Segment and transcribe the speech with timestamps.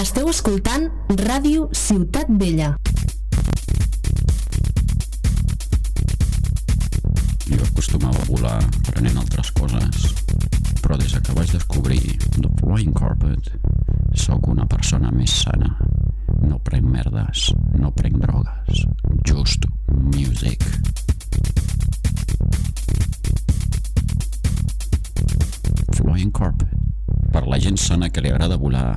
[0.00, 2.70] Esteu escoltant Ràdio Ciutat Vella.
[7.44, 8.54] Jo acostumava a volar
[8.86, 10.06] prenent altres coses,
[10.80, 12.00] però des que vaig descobrir
[12.38, 13.52] The Flying Carpet
[14.24, 15.74] sóc una persona més sana.
[16.48, 18.86] No prenc merdes, no prenc drogues,
[19.28, 19.68] just
[20.16, 20.64] music.
[26.00, 26.72] Flying Carpet,
[27.36, 28.96] per la gent sana que li agrada volar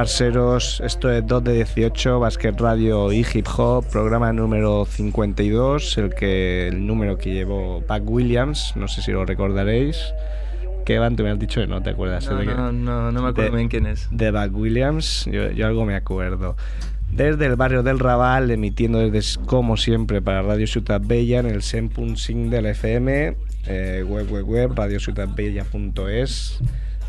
[0.00, 0.82] Parceros?
[0.84, 6.68] Esto es 2 de 18, Basket Radio y Hip Hop, programa número 52, el, que,
[6.68, 9.96] el número que llevó Pac Williams, no sé si lo recordaréis.
[10.84, 12.26] Que Evan, tú me has dicho que no te acuerdas.
[12.26, 12.30] ¿eh?
[12.30, 14.06] No, de, que- no, no, no me acuerdo de- bien quién es.
[14.10, 16.58] de Buck Williams, yo, yo algo me acuerdo.
[17.10, 21.62] Desde el barrio del Raval, emitiendo desde, como siempre, para Radio Ciutat Bella en el
[21.62, 23.34] 100.5 de la FM,
[23.66, 26.60] eh, web, web, web, radiociutatbella.es.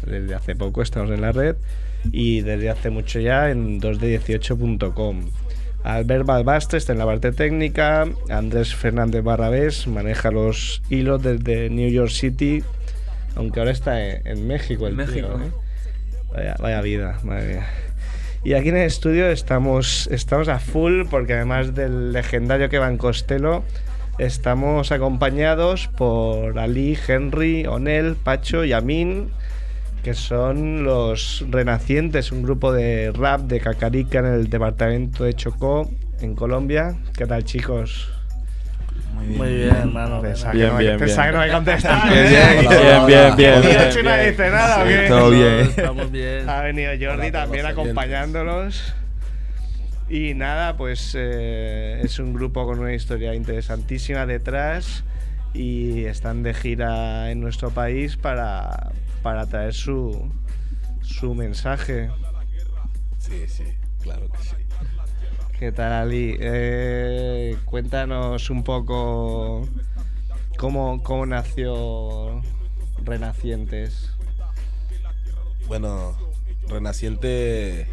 [0.06, 1.56] Desde hace poco estamos en la red
[2.12, 5.30] y desde hace mucho ya en 2d18.com.
[5.84, 11.90] Albert Balbastre está en la parte técnica, Andrés Fernández Barrabés maneja los hilos desde New
[11.90, 12.64] York City,
[13.36, 14.88] aunque ahora está en, en México.
[14.88, 15.40] El En tío, México.
[15.44, 15.52] ¿eh?
[16.34, 17.68] Vaya, vaya vida, madre mía.
[18.44, 23.64] Y aquí en el estudio estamos, estamos a full porque además del legendario Kevin Costello,
[24.20, 29.32] estamos acompañados por Ali, Henry, Onel, Pacho y Amin,
[30.04, 35.90] que son los Renacientes, un grupo de rap de Cacarica en el departamento de Chocó,
[36.22, 36.96] en Colombia.
[37.16, 38.10] ¿Qué tal, chicos?
[39.14, 40.22] Muy bien, hermano.
[40.22, 41.32] Pensaba Bien, que no me- bien, pensaba bien.
[41.34, 42.06] que no me contestaba.
[42.10, 43.56] Bien, bien, bien, bien, bien, ¿Y bien,
[44.06, 44.30] no bien.
[44.32, 45.06] dice nada o Sí, qué?
[45.08, 45.60] todo bien.
[45.62, 46.50] Estamos bien.
[46.50, 48.94] Ha venido Jordi también acompañándolos.
[50.10, 55.04] Y nada, pues eh, es un grupo con una historia interesantísima detrás
[55.54, 58.92] y están de gira en nuestro país para,
[59.28, 60.32] para traer su,
[61.02, 62.10] su mensaje.
[63.20, 63.66] Sí, sí,
[64.02, 64.56] claro que sí.
[65.60, 66.38] ¿Qué tal, Ali?
[66.40, 69.68] Eh, cuéntanos un poco
[70.58, 72.42] cómo, cómo nació
[73.04, 74.12] Renacientes.
[75.68, 76.16] Bueno,
[76.70, 77.86] Renaciente.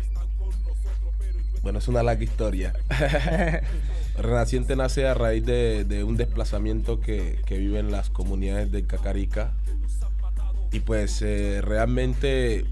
[1.63, 2.75] Bueno, es una larga historia.
[4.19, 9.53] Renaciente nace a raíz de, de un desplazamiento que, que viven las comunidades de Cacarica.
[10.75, 12.65] Y pues eh, realmente,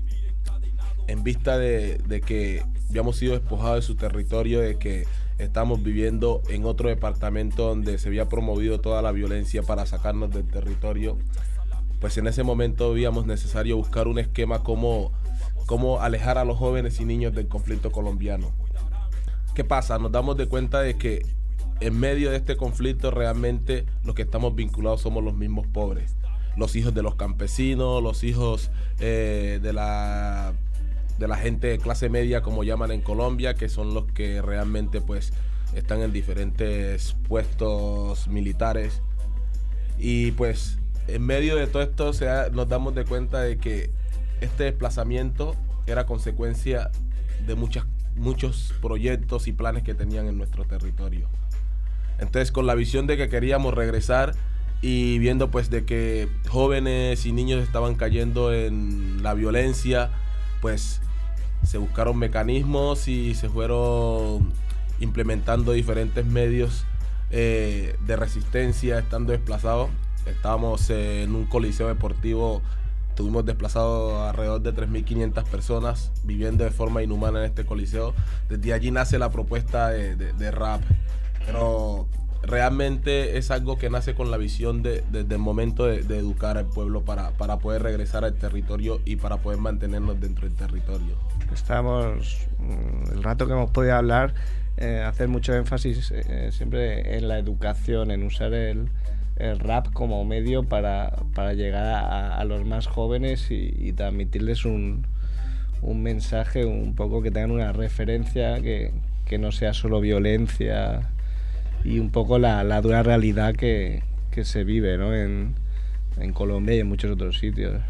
[1.06, 5.06] en vista de, que habíamos sido despojados de su territorio, de que
[5.38, 10.48] estamos viviendo en otro departamento donde se había promovido toda la violencia para sacarnos del
[10.48, 11.16] territorio,
[12.00, 15.12] pues en ese momento veíamos necesario buscar un esquema como,
[15.66, 18.50] como alejar a los jóvenes y niños del conflicto colombiano.
[19.54, 20.00] ¿Qué pasa?
[20.00, 21.24] Nos damos de cuenta de que
[21.78, 26.16] en medio de este conflicto realmente los que estamos vinculados somos los mismos pobres.
[26.56, 28.70] Los hijos de los campesinos, los hijos
[29.00, 30.52] eh, de, la,
[31.18, 35.00] de la gente de clase media, como llaman en Colombia, que son los que realmente
[35.00, 35.32] pues
[35.74, 39.02] están en diferentes puestos militares.
[39.98, 42.12] Y pues en medio de todo esto
[42.52, 43.90] nos damos de cuenta de que
[44.40, 46.90] este desplazamiento era consecuencia
[47.46, 47.86] de muchas,
[48.16, 51.28] muchos proyectos y planes que tenían en nuestro territorio.
[52.18, 54.34] Entonces con la visión de que queríamos regresar
[54.82, 60.10] y viendo pues de que jóvenes y niños estaban cayendo en la violencia,
[60.60, 61.00] pues
[61.62, 64.52] se buscaron mecanismos y se fueron
[65.00, 66.84] implementando diferentes medios
[67.30, 69.88] eh, de resistencia estando desplazados.
[70.26, 72.62] Estábamos en un coliseo deportivo,
[73.08, 78.14] estuvimos desplazados alrededor de 3.500 personas viviendo de forma inhumana en este coliseo.
[78.48, 80.80] Desde allí nace la propuesta de, de- de rap.
[81.46, 82.06] Pero
[82.42, 86.66] realmente es algo que nace con la visión de- desde el momento de, educar al
[86.66, 91.14] pueblo para, para poder regresar al territorio y para poder mantenernos dentro del territorio.
[91.52, 94.34] Estamos, mm, el rato que hemos podido hablar,
[94.76, 98.88] eh, hacer mucho énfasis eh, siempre en la educación, en usar el,
[99.36, 104.64] el rap como medio para, para llegar a, a los más jóvenes y, y transmitirles
[104.64, 105.06] un,
[105.82, 108.92] un mensaje un poco que tengan una referencia, que,
[109.26, 111.10] que no sea solo violencia
[111.84, 115.14] y un poco la, la dura realidad que, que se vive ¿no?
[115.14, 115.54] en,
[116.18, 117.80] en Colombia y en muchos otros sitios.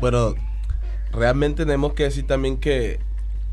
[0.00, 0.34] Bueno,
[1.12, 2.98] realmente tenemos que decir también que,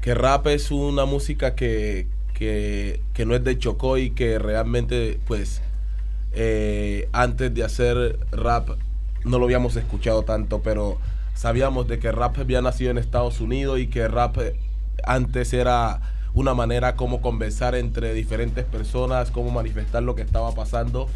[0.02, 5.20] que rap es una música que, que, que no es de Chocó y que realmente,
[5.28, 5.62] pues,
[6.34, 8.70] eh, antes de hacer rap
[9.24, 10.98] no lo habíamos escuchado tanto, pero
[11.36, 14.38] sabíamos de que rap había nacido en Estados Unidos y que rap
[15.04, 16.02] antes era
[16.34, 21.08] una manera como conversar entre diferentes personas, cómo manifestar lo que estaba pasando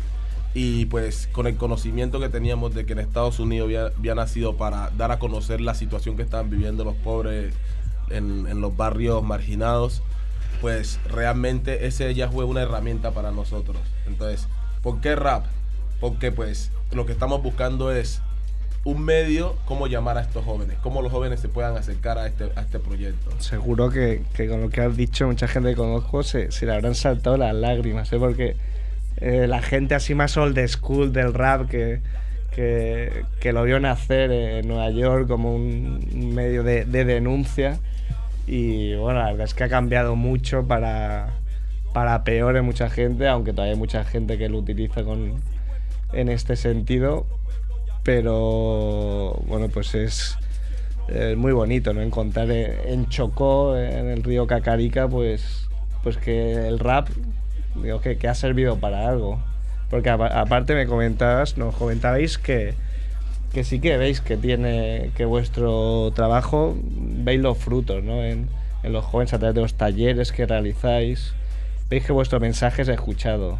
[0.53, 4.89] y pues con el conocimiento que teníamos de que en Estados Unidos había, nacido para
[4.91, 7.53] dar a conocer la situación que estaban viviendo los pobres
[8.09, 10.01] en, en los barrios marginados,
[10.62, 13.81] pues realmente ese ya fue una herramienta para nosotros.
[14.07, 14.47] Entonces,
[14.81, 15.45] ¿por qué rap?
[16.00, 18.21] Porque pues lo que estamos buscando es
[18.85, 22.51] un medio, cómo llamar a estos jóvenes, cómo los jóvenes se puedan acercar a este,
[22.55, 23.31] a este proyecto.
[23.39, 26.73] Seguro que, que con lo que has dicho, mucha gente que conozco se, se le
[26.73, 28.19] habrán saltado las lágrimas, ¿eh?
[28.19, 28.55] porque
[29.17, 32.01] eh, la gente así más old school del rap que,
[32.53, 37.79] que, que lo vio nacer en Nueva York como un, medio de, de denuncia.
[38.45, 41.33] Y bueno, la verdad es que ha cambiado mucho para,
[41.91, 45.41] para peor en mucha gente, aunque todavía hay mucha gente que lo utiliza con,
[46.13, 47.25] en este sentido.
[48.05, 50.37] Pero bueno, pues es,
[51.07, 52.01] es muy bonito, ¿no?
[52.01, 55.67] Encontrar en Chocó, en el río Cacarica, pues,
[56.03, 57.09] pues que el rap
[57.81, 59.41] digo que, que ha servido para algo.
[59.89, 62.75] Porque apa- aparte me comentabas, nos comentabais que,
[63.53, 68.23] que sí que veis que tiene, que vuestro trabajo veis los frutos, ¿no?
[68.23, 68.47] En,
[68.83, 71.33] en los jóvenes a través de los talleres que realizáis.
[71.89, 73.57] Veis que vuestro mensaje es escuchado.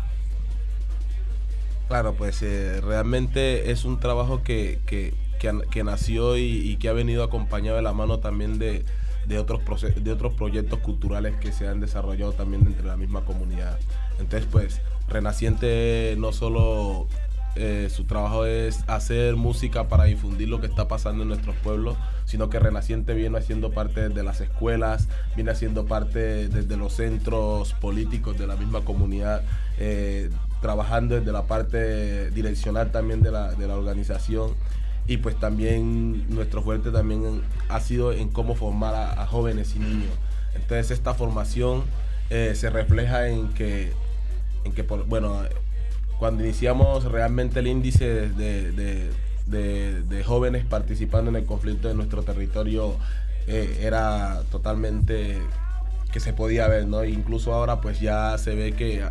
[1.88, 7.24] Claro, pues eh, realmente es un trabajo que, que, que, nació y, que ha venido
[7.24, 8.84] acompañado de la mano también de,
[9.28, 9.62] de otros
[9.96, 13.78] de otros proyectos culturales que se han desarrollado también entre la misma comunidad.
[14.20, 17.08] Entonces, pues, Renaciente no solo
[17.58, 21.96] eh, su trabajo es hacer música para difundir lo que está pasando en nuestros pueblos,
[22.26, 27.74] sino que Renaciente viene haciendo parte de las escuelas, viene haciendo parte desde los centros
[27.74, 29.44] políticos de la misma comunidad,
[29.78, 30.30] eh,
[30.62, 34.52] trabajando desde la parte direccional también de la, de la organización
[35.07, 40.12] y pues también nuestro fuerte también ha sido en cómo formar a, jóvenes y niños.
[40.56, 41.84] Entonces esta formación
[42.30, 43.92] eh, se refleja en que,
[44.63, 45.44] en que por, bueno,
[46.18, 49.12] cuando iniciamos realmente el índice de, de-
[49.46, 52.96] de- de jóvenes participando en el conflicto de nuestro territorio
[53.46, 55.38] eh, era totalmente
[56.12, 57.04] que se podía ver, ¿no?
[57.06, 59.04] Incluso ahora pues ya se ve que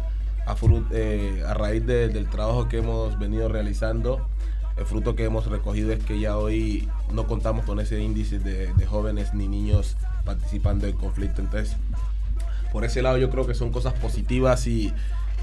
[0.47, 4.27] a, a fru- eh, a raíz de- del trabajo que hemos venido realizando,
[4.77, 8.73] el fruto que hemos recogido es que ya hoy no contamos con ese índice de,
[8.87, 11.41] jóvenes ni niños participando del conflicto.
[11.43, 11.77] Entonces,
[12.73, 14.93] por ese lado yo creo que son cosas positivas y,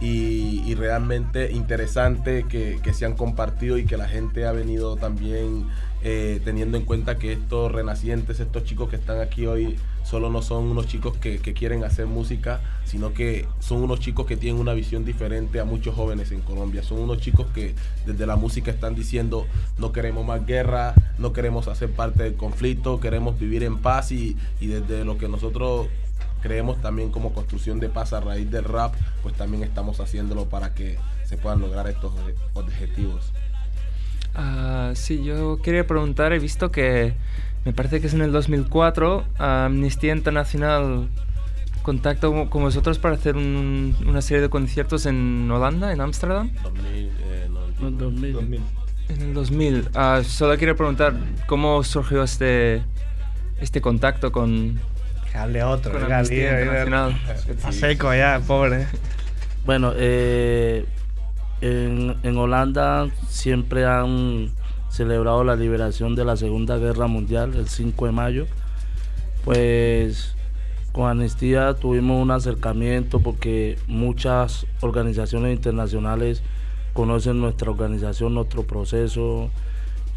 [0.01, 4.98] y, y realmente interesantes que, que se han compartido y que la gente ha venido
[4.98, 5.65] también
[6.03, 9.77] eh, teniendo en cuenta que estos renacientes, estos chicos que están aquí hoy,
[10.12, 14.36] solo no son unos chicos que, quieren hacer música, sino que son unos chicos que
[14.36, 16.84] tienen una visión diferente a muchos jóvenes en Colombia.
[16.84, 17.75] Son unos chicos que
[18.06, 23.00] desde la música están diciendo no queremos más guerra, no queremos hacer parte del conflicto,
[23.00, 25.88] queremos vivir en paz y, y desde lo que nosotros
[26.41, 30.74] creemos también como construcción de paz a raíz del rap, pues también estamos haciéndolo para
[30.74, 33.32] que se puedan lograr estos obje- objetivos.
[34.36, 37.13] Ah, sí, yo quería preguntar, he visto que
[37.65, 41.08] me parece que es en el 2004, Amnistía Internacional
[41.84, 46.51] contacta con vosotros para hacer un- una serie de conciertos en Holanda, en Ámsterdam.
[46.63, 48.62] 2000, eh, no, No, 2000.
[49.10, 49.89] En el 2000.
[49.96, 51.13] Ah, solo quería preguntar
[51.48, 52.84] cómo surgió este,
[53.60, 54.80] este contacto con,
[55.32, 57.22] Que hable otro, con Amnistía lío, Internacional.
[57.50, 58.86] Está seco ya, pobre.
[59.65, 60.86] Bueno, eh,
[61.62, 64.51] en, en Holanda siempre han
[64.91, 68.45] celebrado la liberación de la Segunda Guerra Mundial, el 5 de mayo.
[69.45, 70.36] Pues
[70.91, 76.43] con Amnistía tuvimos un acercamiento porque muchas organizaciones internacionales
[76.93, 79.50] conocen nuestra organización, nuestro proceso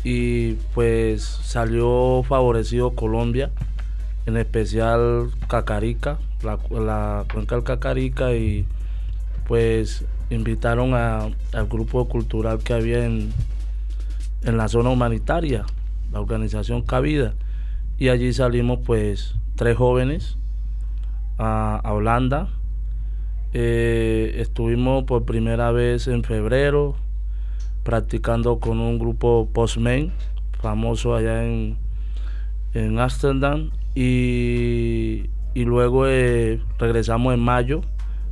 [0.02, 3.52] y pues salió favorecido Colombia,
[4.26, 8.66] en especial Cacarica, la, cuenca del Cacarica y
[9.46, 13.32] pues invitaron al grupo cultural que había en,
[14.44, 15.64] en la zona humanitaria,
[16.12, 17.34] la organización Cabida.
[17.98, 20.36] Y allí salimos pues tres jóvenes
[21.38, 22.48] a, Holanda.
[23.52, 26.96] Eh, estuvimos por primera vez en febrero
[27.84, 30.12] practicando con un grupo Postman
[30.60, 31.76] famoso allá en,
[32.72, 37.82] en Amsterdam y, y luego eh, regresamos en mayo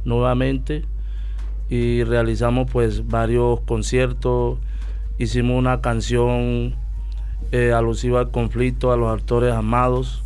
[0.04, 0.84] nuevamente
[1.68, 4.58] y realizamos pues varios conciertos,
[5.22, 6.74] hicimos una canción
[7.52, 10.24] eh, alusiva al conflicto, a los actores amados,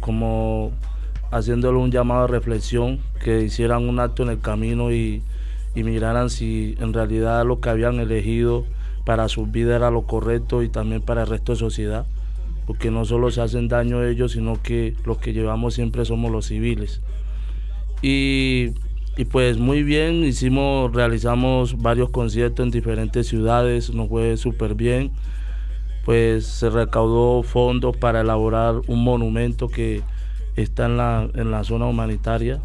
[0.00, 0.72] como
[1.30, 5.22] haciéndole un llamado a reflexión, que hicieran un acto en el camino y,
[5.74, 8.64] y miraran si en realidad lo que habían elegido
[9.04, 12.06] para su vida era lo correcto y también para el resto de sociedad,
[12.66, 16.46] porque no solo se hacen daño ellos, sino que los que llevamos siempre somos los
[16.46, 17.00] civiles.
[18.02, 18.72] Y,
[19.18, 25.10] y pues muy bien, hicimos, realizamos varios conciertos en diferentes ciudades, nos fue súper bien.
[26.04, 30.02] Pues se recaudó fondos para elaborar un monumento que
[30.54, 32.60] está en la, en la zona humanitaria,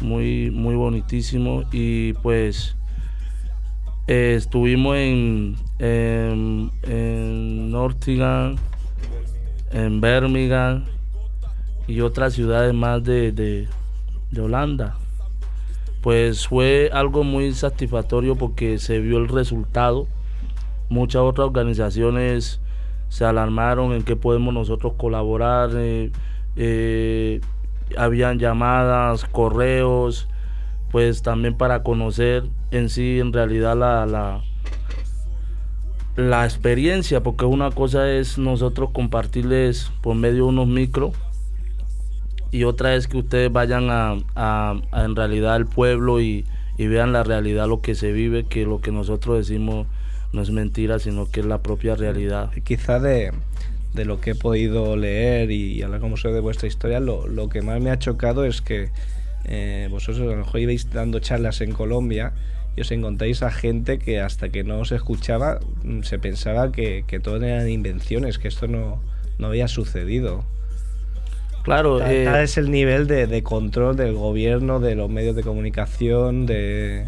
[0.00, 1.62] muy, muy bonitísimo.
[1.70, 2.76] Y pues
[4.08, 7.72] eh, estuvimos en, en, en
[9.70, 10.86] en Birmingham
[11.86, 14.96] y otras ciudades más de, de Holanda.
[16.00, 20.06] Pues fue algo muy satisfactorio porque se vio el resultado.
[20.88, 22.60] Muchas otras organizaciones
[23.08, 25.70] se alarmaron en qué podemos nosotros colaborar.
[25.74, 26.12] eh,
[26.56, 27.40] eh,
[27.96, 30.28] habían llamadas, correos,
[30.90, 34.42] pues también para conocer en sí, en realidad, la, la,
[36.16, 41.12] la experiencia, porque una cosa es nosotros compartirles por medio de unos micros
[42.50, 46.44] y otra es que ustedes vayan a, en realidad al pueblo y,
[46.78, 49.86] vean la realidad, lo que se vive, que lo que nosotros decimos
[50.32, 52.50] no es mentira, sino que es la propia realidad.
[52.62, 53.32] Quizá de,
[53.94, 57.48] de lo que he podido leer y hablar como soy de vuestra historia, lo, lo
[57.48, 58.90] que más me ha chocado es que
[59.44, 62.32] eh, vosotros a lo mejor ibais dando charlas en Colombia
[62.76, 67.04] y os encontráis a gente que hasta que no os escuchaba mm, se pensaba que,
[67.06, 69.02] que todo eran invenciones, que esto no,
[69.38, 70.44] no había sucedido.
[71.62, 75.36] Claro, Tal, eh, tal es el nivel de, de control del gobierno, de los medios
[75.36, 77.06] de comunicación, de...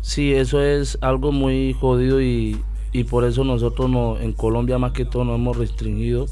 [0.00, 2.60] Sí, eso es algo muy jodido y,
[2.92, 6.26] y por eso nosotros no, en Colombia más que todo nos hemos restringido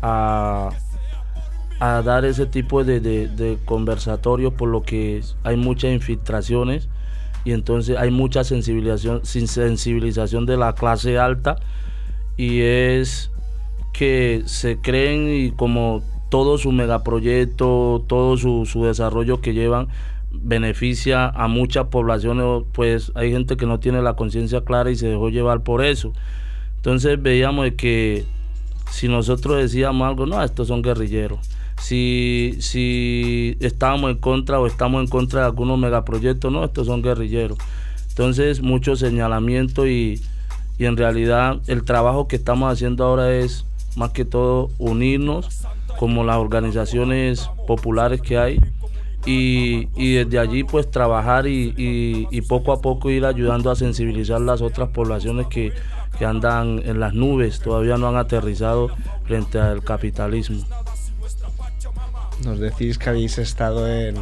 [0.00, 0.70] a,
[1.80, 6.88] a dar ese tipo de, de, de conversatorios por lo que hay muchas infiltraciones
[7.44, 11.56] y entonces hay mucha sensibilización, sin sensibilización de la clase alta
[12.36, 13.30] y es
[13.92, 19.88] que se creen y como todo su megaproyecto, todo su, su desarrollo que llevan
[20.42, 25.08] beneficia a muchas poblaciones, pues hay gente que no tiene la conciencia clara y se
[25.08, 26.12] dejó llevar por eso.
[26.76, 28.24] Entonces veíamos que
[28.90, 31.40] si nosotros decíamos algo, no, estos son guerrilleros.
[31.80, 37.02] Si, si estábamos en contra o estamos en contra de algunos megaproyectos, no, estos son
[37.02, 37.58] guerrilleros.
[38.08, 40.20] Entonces mucho señalamiento y,
[40.78, 45.66] y en realidad el trabajo que estamos haciendo ahora es más que todo unirnos
[45.98, 48.60] como las organizaciones populares que hay
[49.24, 54.90] y, desde allí pues trabajar y poco a poco ir ayudando a sensibilizar las otras
[54.90, 55.72] poblaciones que,
[56.18, 58.90] que andan en las nubes, todavía no han aterrizado
[59.24, 60.64] frente al capitalismo.
[62.44, 64.16] Nos decís que habéis estado en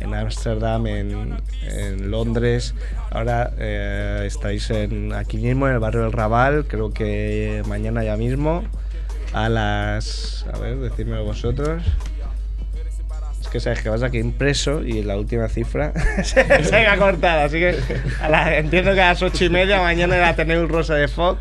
[0.00, 2.74] en Ámsterdam, en, en Londres,
[3.10, 8.16] ahora eh, estáis en, aquí mismo en el barrio del Raval, creo que mañana ya
[8.16, 8.64] mismo,
[9.32, 10.44] a las...
[10.52, 11.82] A ver, decídmelo vosotros.
[13.40, 15.92] Es que sabes que vas aquí impreso y la última cifra
[16.24, 16.40] se,
[16.86, 17.76] ha cortado, así que
[18.22, 21.08] a la- entiendo que a las ocho y media mañana la tenéis un rosa de
[21.08, 21.38] Foc.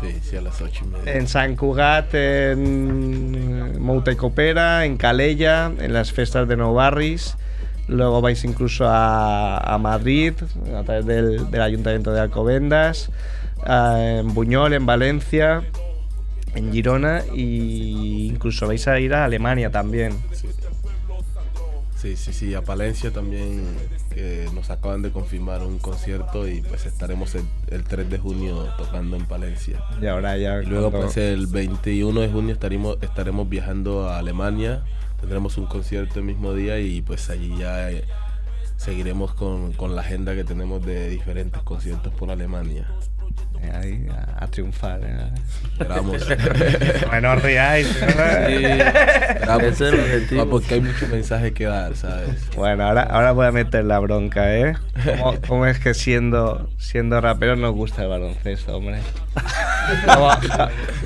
[0.00, 1.14] Sí, sí, a las ocho y media.
[1.14, 7.36] En San Cugat, en Mouta y Copera, en Calella, en las fiestas de Nou Barris.
[7.88, 10.34] Luego vais incluso a, a Madrid,
[10.76, 13.10] a través del, del Ayuntamiento de Alcobendas,
[13.64, 15.62] a- en Buñol, en Valencia,
[16.56, 17.40] en Girona e
[18.32, 20.12] incluso vais a ir a Alemania también.
[21.96, 23.64] Sí, sí, sí, a Palencia también
[24.14, 28.64] que nos acaban de confirmar un concierto y pues estaremos el, el 3 de junio
[28.76, 29.82] tocando en Palencia.
[30.00, 30.62] Y ahora ya...
[30.62, 34.82] Y luego cuando- pues el 21 de junio estaremos, estaremos viajando a Alemania,
[35.20, 38.04] tendremos un concierto el mismo día y pues allí ya eh,
[38.76, 42.86] seguiremos con, con la agenda que tenemos de diferentes conciertos por Alemania.
[43.62, 45.00] Eh, ahí, a, a triunfar.
[45.02, 45.16] eh.
[45.72, 46.26] Esperamos.
[47.08, 47.86] bueno, riáis.
[47.88, 49.62] Esperamos.
[49.64, 50.42] Ese es el objetivo.
[50.42, 52.48] Ah, porque hay mucho mensaje que dar, ¿sabes?
[52.56, 54.74] Bueno, ahora, ahora voy a meter la bronca, ¿eh?
[55.04, 59.00] ¿Cómo, cómo es que siendo, siendo rapero nos gusta el baloncesto, hombre?
[60.14, 60.30] ¿Cómo,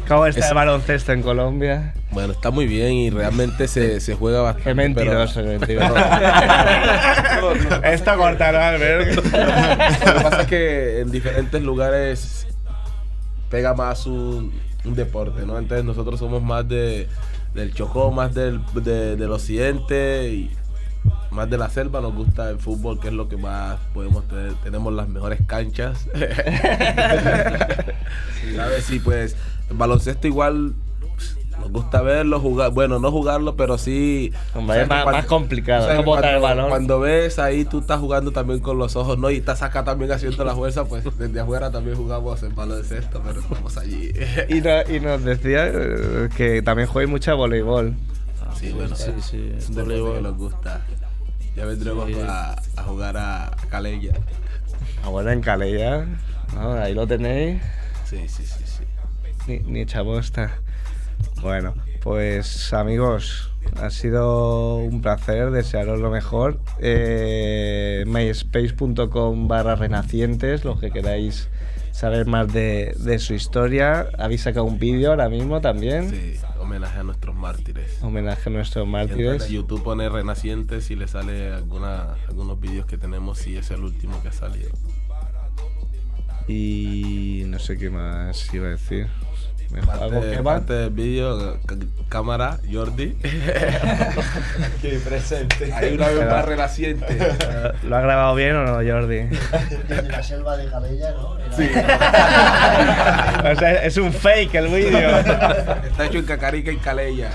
[0.08, 1.94] cómo está el baloncesto en Colombia?
[2.10, 4.70] Bueno, está muy bien y realmente se, se juega bastante.
[4.70, 5.94] Qué mentiroso, pero- qué mentiroso.
[7.84, 9.14] Esto cortará, Albert.
[9.16, 12.46] Lo que pasa es que en diferentes lugares
[13.48, 14.52] pega más un,
[14.84, 15.58] un deporte, ¿no?
[15.58, 17.08] Entonces nosotros somos más de,
[17.54, 20.50] del Chocó, más del, de- del occidente y
[21.30, 22.00] más de la selva.
[22.00, 24.54] Nos gusta el fútbol, que es lo que más podemos tener.
[24.62, 26.06] Tenemos las mejores canchas.
[28.56, 28.90] ¿Sabes?
[28.90, 29.36] Y pues
[29.70, 30.74] el baloncesto igual
[31.58, 34.32] nos gusta verlo, jugar, bueno, no jugarlo, pero sí.
[34.54, 36.70] Hombre, ¿sabes es más- cuando- más complicado, ¿sabes no botar el cuando- balón.
[36.70, 39.30] Cuando ves ahí tú estás jugando también con los ojos, ¿no?
[39.30, 43.40] Y estás acá también haciendo la fuerza, pues desde afuera también jugamos en baloncesto, pero
[43.40, 44.10] estamos allí.
[44.48, 47.94] Y, no- y nos decía eh, que también juega mucho a voleibol.
[48.60, 50.82] Sí, bueno, Sí, sí, es un deporte que nos gusta.
[51.56, 52.14] Ya vendremos Sí.
[52.26, 54.12] a, a jugar a Calella.
[55.02, 56.06] Ahora en Calella,
[56.54, 56.72] ¿no?
[56.74, 57.62] ahí lo tenéis.
[58.04, 58.84] Sí, sí, sí, sí.
[59.46, 60.58] Ni, ni chabosta.
[61.42, 63.50] Bueno, pues amigos,
[63.80, 66.60] ha sido un placer, desearos lo mejor.
[66.80, 71.48] Eh, myspace.com barra renacientes, los que queráis
[71.92, 74.06] saber más de, de su historia.
[74.18, 76.10] Habéis sacado un vídeo ahora mismo también.
[76.10, 76.36] Sí,
[76.70, 78.00] homenaje a nuestros mártires.
[78.00, 79.42] Homenaje a nuestros mártires.
[79.42, 83.82] a YouTube pone Renacientes y le sale alguna, algunos vídeos que tenemos y es el
[83.82, 84.70] último que ha salido.
[86.46, 89.08] Y no sé qué más iba a decir.
[89.86, 91.56] Parte, parte del vídeo,
[92.08, 93.16] cámara, Jordi.
[94.82, 95.72] Que presente.
[95.72, 97.06] Hay una vez más renaciente.
[97.08, 99.18] Eh, ¿Lo ha grabado bien o no, Jordi?
[99.88, 101.38] Desde la selva de Calella, ¿no?
[101.38, 101.50] Era-
[103.52, 105.18] o sea, es un fake el vídeo.
[105.18, 107.30] Está hecho en Cacarica y Calella.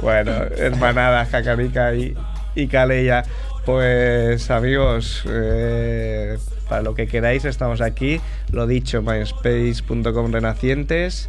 [0.00, 2.16] Bueno, hermanadas, Cacarica y,
[2.54, 3.24] y Calella.
[3.64, 6.38] Pues amigos, eh,
[6.70, 8.20] para lo que queráis estamos aquí.
[8.52, 11.28] Lo dicho, myspace.com renacientes.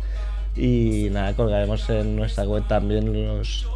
[0.56, 3.68] Y nada, colgaremos en nuestra web también los,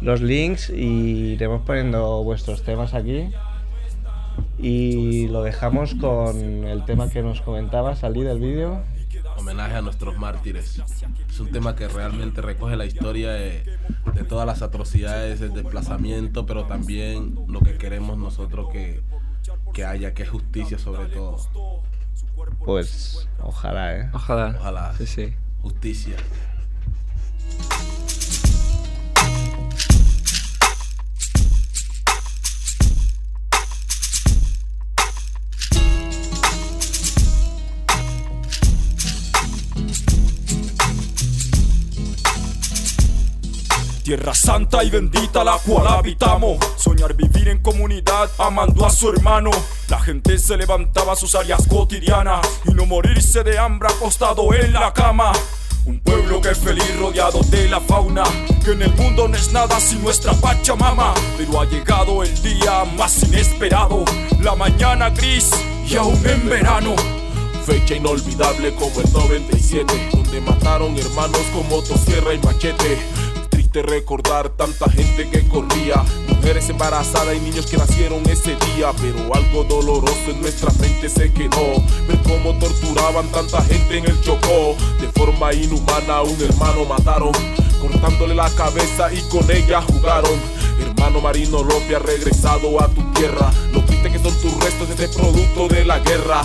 [0.00, 3.30] los links y iremos poniendo vuestros temas aquí.
[4.58, 8.82] Y lo dejamos con el tema que nos comentaba, salí del vídeo.
[9.36, 10.82] Homenaje a nuestros mártires.
[11.28, 13.62] Es un tema que realmente recoge la historia de,
[14.14, 19.00] de todas las atrocidades del desplazamiento, pero también lo que queremos nosotros que,
[19.74, 21.36] que haya, que es justicia sobre todo.
[22.64, 24.10] Pues ojalá, ¿eh?
[24.14, 24.56] Ojalá.
[24.58, 24.94] Ojalá.
[24.96, 25.34] Sí, sí.
[25.60, 26.16] Justicia.
[44.04, 46.58] Tierra santa y bendita la cual habitamos.
[46.76, 49.50] Soñar vivir en comunidad amando a su hermano.
[49.88, 54.74] La gente se levantaba a sus áreas cotidianas y no morirse de hambre acostado en
[54.74, 55.32] la cama.
[55.86, 58.24] Un pueblo que es feliz rodeado de la fauna,
[58.62, 61.14] que en el mundo no es nada sin nuestra Pachamama.
[61.38, 64.04] Pero ha llegado el día más inesperado,
[64.42, 65.50] la mañana gris
[65.88, 66.94] y aún en verano.
[67.64, 73.23] Fecha inolvidable como el 97, donde mataron hermanos con motosierra y machete.
[73.82, 78.92] Recordar tanta gente que corría, mujeres embarazadas y niños que nacieron ese día.
[79.00, 81.82] Pero algo doloroso en nuestra mente se quedó.
[82.06, 84.76] Ver cómo torturaban tanta gente en el Chocó.
[85.00, 87.32] De forma inhumana un hermano mataron,
[87.80, 90.38] cortándole la cabeza y con ella jugaron.
[90.80, 93.50] Hermano Marino López ha regresado a tu tierra.
[93.72, 96.42] Lo triste que son tus restos ese producto de la guerra.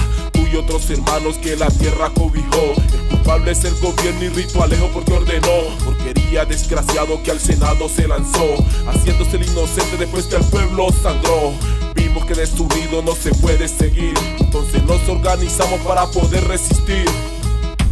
[0.52, 2.74] Y otros hermanos que la tierra cobijó.
[2.92, 5.76] El culpable es el gobierno y Rito Alejo porque ordenó.
[5.86, 8.56] Porquería desgraciado que al Senado se lanzó.
[8.88, 11.54] Haciéndose el inocente después que el pueblo sangró.
[11.94, 14.14] Vimos que destruido no se puede seguir.
[14.40, 17.06] Entonces nos organizamos para poder resistir.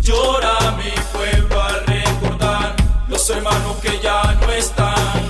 [0.02, 2.76] Llora mi pueblo al recordar
[3.08, 5.30] los hermanos que ya no están.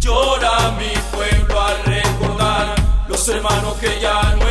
[0.00, 2.74] Llora mi pueblo al recordar
[3.08, 4.43] los hermanos que ya no están.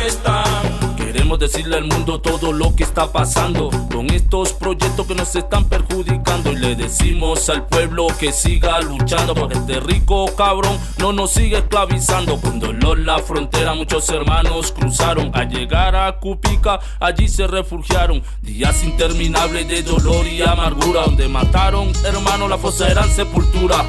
[1.38, 6.52] Decirle al mundo todo lo que está pasando con estos proyectos que nos están perjudicando
[6.52, 11.58] y le decimos al pueblo que siga luchando porque este rico cabrón no nos sigue
[11.58, 12.38] esclavizando.
[12.40, 18.22] Cuando en la frontera muchos hermanos cruzaron a llegar a Cupica, allí se refugiaron.
[18.40, 23.84] Días interminables de dolor y amargura donde mataron hermanos, la fosa eran sepultura.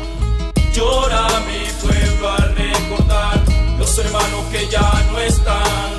[0.74, 3.44] Llora mi pueblo al recordar
[3.78, 5.95] los hermanos que ya no están.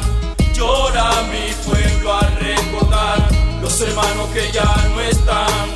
[0.56, 3.28] Llora mi pueblo al recordar
[3.60, 5.68] los hermanos que ya no están.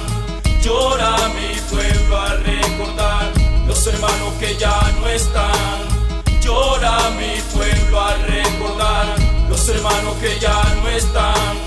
[0.63, 3.31] Llora mi pueblo al recordar
[3.67, 6.41] los hermanos que ya no están.
[6.41, 9.07] Llora mi pueblo al recordar
[9.51, 11.59] los hermanos que ya no están.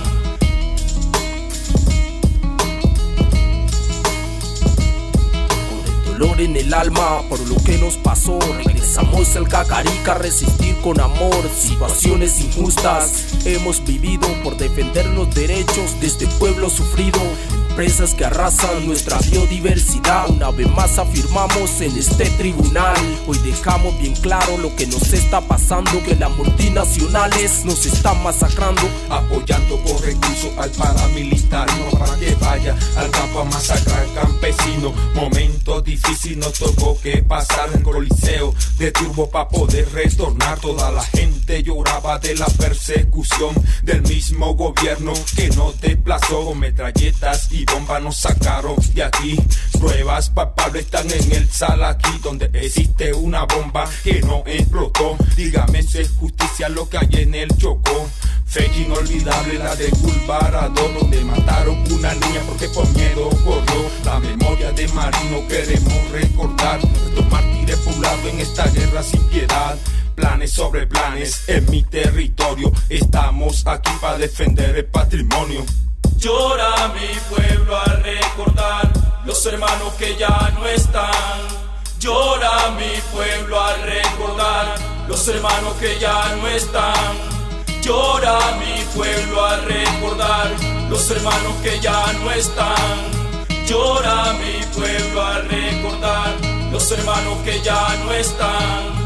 [5.69, 8.39] Con el dolor en el alma por lo que nos pasó
[9.35, 13.45] al Cacarica resistir con amor situaciones injustas.
[13.45, 17.19] Hemos vivido por defender los derechos de este pueblo sufrido.
[17.73, 20.29] Empresas que arrasan nuestra biodiversidad.
[20.29, 22.95] Una vez más afirmamos en este tribunal.
[23.25, 28.83] Hoy dejamos bien claro lo que nos está pasando: que las multinacionales nos están masacrando.
[29.09, 34.93] apoyando con recursos al paramilitar, no para que vaya al campo a masacrar campesino.
[35.15, 40.59] Momento difícil nos tocó que pasar en coliseo de turbo para poder retornar.
[40.59, 47.62] Toda la gente lloraba de la persecución del mismo gobierno que nos desplazó metralletas y
[47.65, 49.37] bombas nos sacaron de aquí.
[49.79, 55.17] Pruebas palpables están en el sal aquí donde existe una bomba que no explotó.
[55.35, 58.09] Dígame si es justicia lo que hay en el Chocó.
[58.45, 63.89] Fecha inolvidable la de Culvarado donde mataron una niña porque por miedo corrió.
[64.05, 66.79] La memoria de Marino queremos recordar.
[66.79, 69.77] Estos mártires poblados en esta guerra sin piedad.
[70.15, 72.71] Planes sobre planes en mi territorio.
[72.89, 75.65] Estamos aquí para defender el patrimonio.
[76.23, 78.89] Llora mi pueblo al recordar
[79.25, 81.11] los hermanos que ya no están.
[81.99, 84.75] Llora mi pueblo al recordar
[85.09, 87.17] los hermanos que ya no están.
[87.81, 90.49] Llora mi pueblo al recordar
[90.89, 93.67] los hermanos que ya no están.
[93.67, 96.35] Llora mi pueblo al recordar
[96.71, 99.02] los hermanos que ya no están.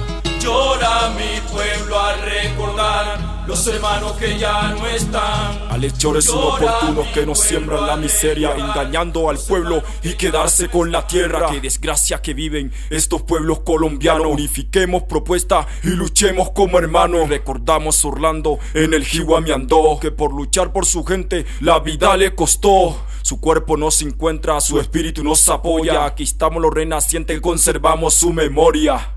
[0.48, 5.68] Llora mi pueblo al recordar los hermanos que ya no están.
[5.68, 11.50] Malhechores inoportunos que nos siembran la miseria, engañando al pueblo y quedarse con la tierra.
[11.52, 14.28] Qué desgracia que viven estos pueblos colombianos.
[14.28, 17.28] Unifiquemos propuesta y luchemos como hermanos.
[17.28, 23.04] Recordamos Orlando en el Jihuamiandó, que por luchar por su gente la vida le costó.
[23.22, 26.06] Su cuerpo no se encuentra, su espíritu nos apoya.
[26.06, 29.17] Aquí estamos los renacientes, conservamos su memoria.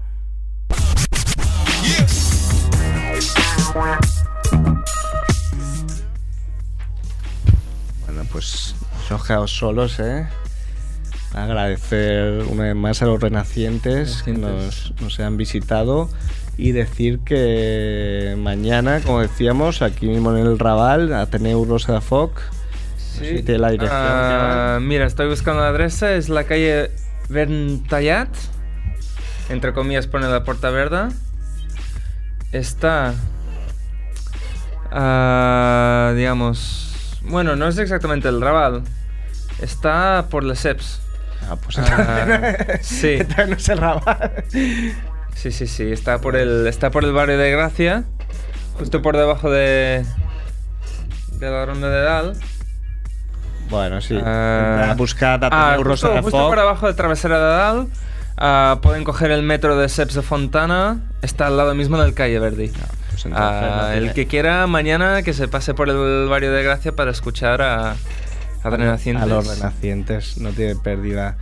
[8.07, 8.75] Bueno, pues
[9.09, 10.27] nos quedado solos, ¿eh?
[11.35, 16.11] Agradecer una vez más a los renacientes que nos, nos han visitado
[16.57, 22.41] y decir que mañana, como decíamos, aquí mismo en el Raval, Ateneu Rosa de Foc,
[23.21, 24.01] no sé si tiene la dirección.
[24.03, 26.15] Ah, mira, estoy buscando la adresa.
[26.15, 26.91] Es la calle
[27.29, 28.29] Verntallat.
[29.49, 31.09] Entre comillas pone la Puerta Verde.
[32.53, 33.15] Está...
[34.91, 37.19] ah, digamos...
[37.23, 38.83] Bueno, no es exactamente el Raval.
[39.61, 41.01] Está por Les Ceps.
[41.49, 41.79] Ah, pues
[42.81, 43.09] sí.
[43.21, 44.45] Entonces no es el Raval.
[45.35, 45.93] Sí, sí, sí.
[45.93, 48.05] Está por el, está por el barrio de Gracia.
[48.79, 50.05] Justo por debajo de...
[51.39, 52.37] De la ronda de Dal.
[53.69, 54.19] Bueno, sí.
[54.23, 57.89] Ah, Buscad ah, Ateneu Rosa justo, justo por abajo de Travesera de Dal.
[58.41, 61.01] Ah, pueden coger el metro de Seps de Fontana.
[61.23, 62.69] Está al lado mismo del Calle Verdi.
[63.11, 66.63] pues entonces Ah, no el que quiera mañana que se pase por el barrio de
[66.63, 69.23] Gracia para escuchar a, a Renacientes.
[69.23, 71.37] A los renacientes, no tiene pérdida.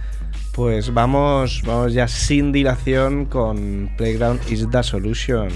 [0.53, 5.49] Pues vamos, vamos ya sin dilación con Playground is the solution.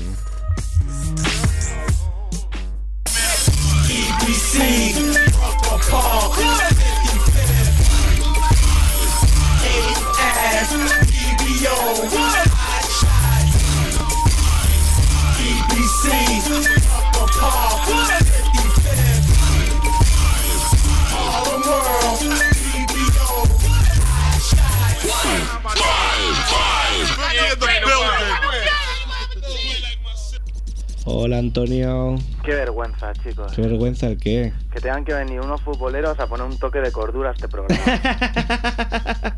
[31.47, 33.53] Antonio, Qué vergüenza, chicos.
[33.55, 34.53] qué vergüenza el qué.
[34.73, 37.83] Que tengan que venir unos futboleros a poner un toque de cordura a este programa.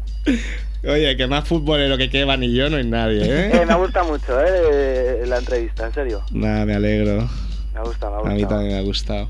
[0.87, 3.67] Oye, que más futbolero que Kevan y yo no hay nadie, Eh, ¿eh?
[3.67, 5.25] me gusta mucho, ¿eh?
[5.27, 6.23] La entrevista, en serio.
[6.31, 7.29] Nada, me alegro.
[7.75, 8.35] Me gusta, me A gusta.
[8.35, 9.29] mí también me ha gustado.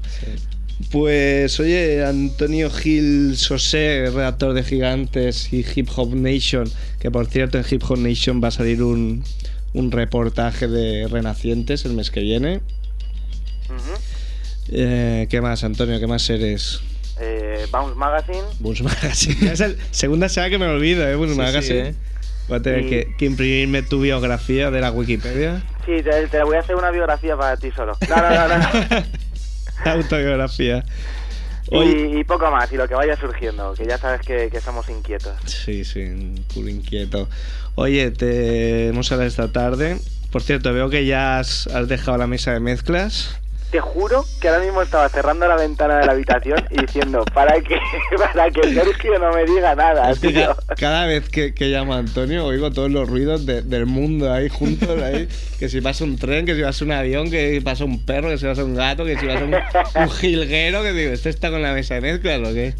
[0.91, 7.59] Pues oye, Antonio Gil Sosé, redactor de Gigantes y Hip Hop Nation, que por cierto
[7.59, 9.23] en Hip Hop Nation va a salir un,
[9.75, 12.61] un reportaje de Renacientes el mes que viene.
[14.71, 16.01] Eh, ¿Qué más, Antonio?
[16.01, 16.81] ¿Qué más eres?
[17.21, 18.43] Eh, Bounce Magazine.
[18.61, 19.53] Boons Magazine.
[19.53, 21.17] es la segunda semana que me olvido, ¿eh?
[21.17, 21.89] Sí, sí, Magazine.
[21.89, 21.95] ¿eh?
[22.49, 25.63] Voy a tener Y- que, que imprimirme tu biografía de la Wikipedia.
[25.87, 27.97] Sí, te, te voy a hacer una biografía para ti solo.
[28.09, 29.05] No, no, no, no.
[29.93, 30.85] Autobiografía.
[31.75, 35.35] Y, poco más, y lo que vaya surgiendo, que ya sabes que, que somos inquietos.
[35.47, 37.29] Sí, sí, un culo inquieto.
[37.75, 39.99] Oye, te hemos hablado esta tarde.
[40.31, 43.39] Por cierto, veo que ya has, has dejado la mesa de mezclas.
[43.75, 47.61] Te juro que ahora mismo estaba cerrando la ventana de la habitación y diciendo, para
[47.61, 47.77] que,
[48.17, 50.55] para que Sergio no me diga nada, Es que tío.
[50.55, 54.49] ca- cada vez que, que llama Antonio oigo todos los ruidos de- del mundo ahí
[54.49, 55.29] juntos ahí.
[55.59, 58.29] Que si pasa un tren, que si pasa un avión, que si pasa un perro,
[58.29, 59.55] que si pasa un gato, que si pasa un,
[60.03, 62.67] un jilguero, que digo, ¿este está con la mesa de mezcla o qué?
[62.69, 62.77] Es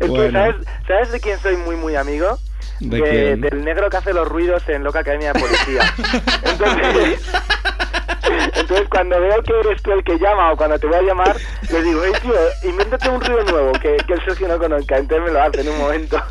[0.00, 0.32] que, Bueno.
[0.32, 0.56] ¿sabes,
[0.88, 2.40] ¿sabes de quién soy muy, muy amigo?
[2.80, 3.36] ¿De De-?
[3.36, 5.94] Del negro que hace los ruidos en Loca Academia de Policía.
[6.44, 7.20] Entonces,
[8.72, 11.36] entonces, cuando veo que eres tú el que llama o cuando te voy a llamar,
[11.70, 14.98] le digo, hey tío, invéntate un ruido nuevo que, que el socio no conozca.
[14.98, 16.22] Entonces me lo hace en un momento.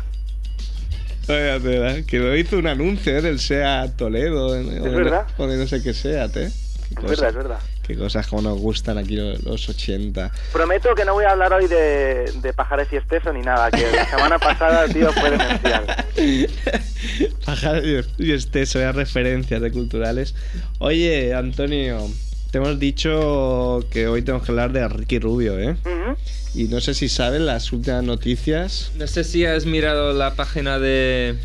[1.28, 3.22] Oiga, que lo hizo un anuncio ¿eh?
[3.22, 4.46] del SEA Toledo.
[4.46, 5.26] o de- verdad.
[5.38, 6.50] O de no sé qué SEAT, ¿eh?
[6.98, 7.58] Qué Es verdad, es verdad.
[7.86, 10.30] Qué cosas como nos gustan aquí los, los 80.
[10.52, 13.90] Prometo que no voy a hablar hoy de, de pajares y esteso ni nada, que
[13.90, 15.84] la semana pasada, tío, fue demencial.
[17.46, 20.34] Pájaro y- y este, eso ya referencias de culturales.
[20.78, 22.08] Oye, Antonio,
[22.52, 25.70] te hemos dicho que hoy tenemos que hablar de Ricky Rubio, ¿eh?
[25.84, 26.16] Ujú.
[26.54, 30.78] Y no sé si sabes las últimas noticias No sé si has mirado la página
[30.78, 31.36] de,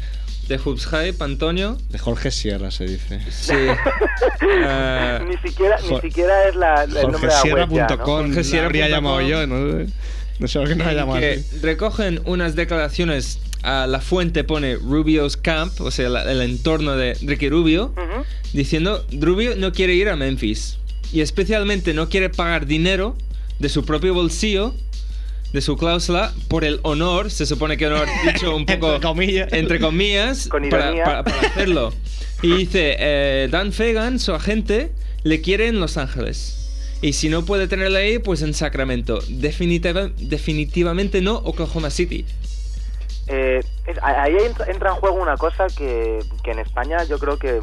[0.49, 1.77] de Hoops Hype, Antonio.
[1.89, 3.21] de Jorge Sierra, se dice.
[3.31, 3.53] Sí.
[4.63, 7.97] Ah, Ni siquiera, ni siquiera es la, el nombre de la web ya, ¿no?
[7.97, 8.25] JorgeSierra.com.
[8.27, 8.65] Jorgesierra.com.
[8.65, 9.85] habría llamado yo, no,
[10.39, 13.39] no sé por qué no la llamado que recogen unas declaraciones.
[13.63, 18.23] A la fuente pone Rubio's Camp, o sea, la- el entorno de Ricky Rubio, Ujú.
[18.53, 20.77] diciendo Rubio no quiere ir a Memphis
[21.13, 23.15] y especialmente no quiere pagar dinero
[23.59, 24.75] de su propio bolsillo,
[25.53, 29.53] de su cláusula, por el honor, se supone que honor dicho un poco Entre comillas.
[29.53, 31.93] entre comillas, Con para, para- para hacerlo.
[32.41, 34.91] Y dice, eh, Dan Fagan, su agente,
[35.23, 36.53] le quiere en Los Ángeles.
[37.01, 39.19] Y si no puede tenerla ahí, pues en Sacramento.
[39.29, 42.25] Definitiva- definitivamente no Oklahoma City.
[43.27, 43.63] Eh,
[44.01, 47.59] ahí entra, entra en juego una cosa que, que en España yo creo que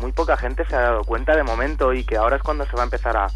[0.00, 2.76] muy poca gente se ha dado cuenta de momento y que ahora es cuando se
[2.76, 3.26] va a empezar a,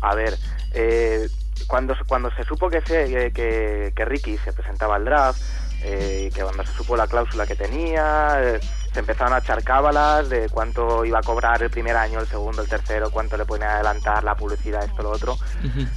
[0.00, 0.34] a ver.
[0.72, 1.28] Eh,
[1.66, 5.40] cuando, se- cuando se supo que, se, que, que Ricky se presentaba al draft,
[5.82, 8.60] eh, que cuando se supo la cláusula que tenía, eh,
[8.92, 12.62] se empezaron a echar cábalas de cuánto iba a cobrar el primer año, el segundo,
[12.62, 15.36] el tercero, cuánto le pueden adelantar, la publicidad, esto, lo otro.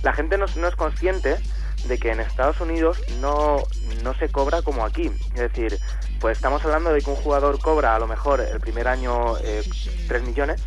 [0.03, 1.37] La gente no, no es consciente
[1.85, 3.63] de que en Estados Unidos no,
[4.03, 5.11] no se cobra como aquí.
[5.33, 5.79] Es decir,
[6.19, 9.63] pues estamos hablando de que un jugador cobra a lo mejor el primer año eh,
[10.07, 10.61] 3 millones,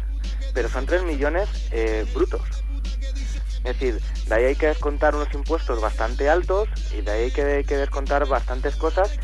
[0.54, 2.42] pero son 3 millones eh, brutos.
[3.64, 7.30] Es decir, de ahí hay que descontar unos impuestos bastante altos y de ahí hay
[7.30, 9.18] que, que descontar bastantes cosas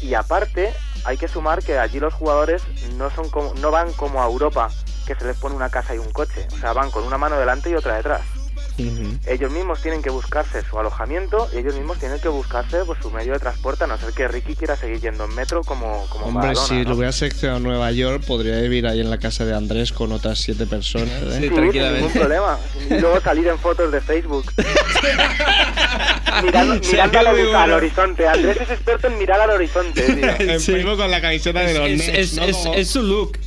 [0.00, 0.72] y aparte
[1.04, 2.62] hay que sumar que allí los jugadores
[2.96, 4.70] no son como, no van como a Europa
[5.06, 7.36] que se les pone una casa y un coche, o sea, van con una mano
[7.36, 8.22] delante y otra detrás
[9.26, 13.10] ellos mismos tienen que buscarse su alojamiento y ellos mismos tienen que buscarse pues, su
[13.10, 16.26] medio de transporte, a no ser que Ricky quiera seguir yendo en metro como, como
[16.26, 16.90] Hombre, Maradona, si ¿no?
[16.90, 20.12] lo hubiera seleccionado en Nueva York, podría vivir ahí en la casa de Andrés con
[20.12, 21.10] otras siete personas.
[21.22, 21.38] ¿eh?
[21.40, 21.60] Sí, sin
[21.94, 22.58] ningún problema.
[22.90, 24.44] Y luego salir en fotos de Facebook.
[26.42, 27.76] mirando mirando al, al bueno.
[27.76, 28.26] horizonte.
[28.28, 30.26] Andrés es experto en mirar al horizonte, tío.
[30.50, 32.44] En primo con la camiseta de los es, Nets, es- ¿no?
[32.44, 33.38] es- es su look.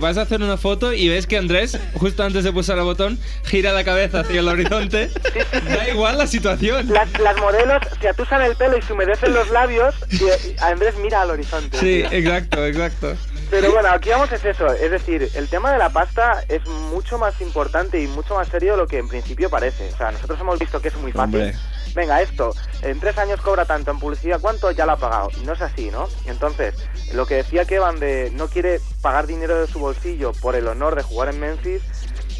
[0.00, 3.18] Vas a hacer una foto y ves que Andrés, justo antes de pulsar el botón,
[3.44, 4.81] gira la cabeza hacia el horizonte.
[4.88, 6.92] Da igual la situación.
[6.92, 11.22] Las, las modelos se atusan el pelo y se humedecen los labios y Andrés mira
[11.22, 11.78] al horizonte.
[11.78, 12.12] Sí, tío.
[12.12, 13.16] exacto, exacto.
[13.50, 17.18] Pero bueno, aquí vamos es eso, es decir, el tema de la pasta es mucho
[17.18, 19.90] más importante y mucho más serio de lo que en principio parece.
[19.92, 21.34] O sea, nosotros hemos visto que es muy fácil.
[21.34, 21.54] Hombre.
[21.94, 25.28] Venga, esto, en tres años cobra tanto en publicidad, ¿cuánto ya lo ha pagado?
[25.44, 26.08] No es así, ¿no?
[26.24, 26.74] Entonces,
[27.12, 30.96] lo que decía Kevan de no quiere pagar dinero de su bolsillo por el honor
[30.96, 31.82] de jugar en Memphis,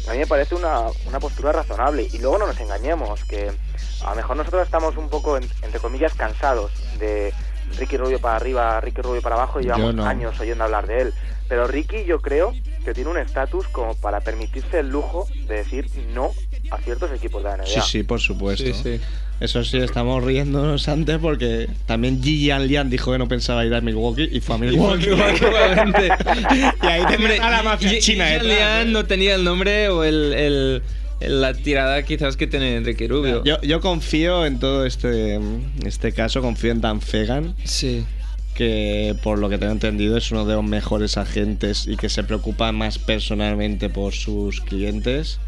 [0.07, 2.07] a mí me parece una, una postura razonable.
[2.11, 3.51] Y luego no nos engañemos, que
[4.03, 7.33] a lo mejor nosotros estamos un poco, en- entre comillas, cansados de
[7.77, 10.05] Ricky Rubio para arriba, Ricky Rubio para abajo, y llevamos no.
[10.05, 11.13] años oyendo hablar de él.
[11.47, 12.53] Pero Ricky yo creo
[12.85, 16.31] que tiene un estatus como para permitirse el lujo de decir no
[16.73, 17.65] a ciertos equipos de la NBA.
[17.65, 18.65] Sí, sí, por supuesto.
[18.65, 18.99] Sí, sí.
[19.39, 23.81] Eso sí, estamos riéndonos antes porque también Gigi Lian dijo que no pensaba ir a
[23.81, 25.09] Milwaukee y fue a Milwaukee.
[26.81, 28.91] Y ahí Hombre, a la mafia china y detrás, Lian ¿eh?
[28.91, 30.81] no tenía el nombre o el, el-
[31.19, 33.43] el- la tirada quizás que tiene Enrique Rubio.
[33.43, 35.39] Yo, yo confío en todo este,
[35.85, 37.55] este caso, confío en Dan Fegan.
[37.63, 38.05] Sí.
[38.55, 42.23] Que por lo que tengo entendido es uno de los mejores agentes y que se
[42.23, 45.39] preocupa más personalmente por sus clientes.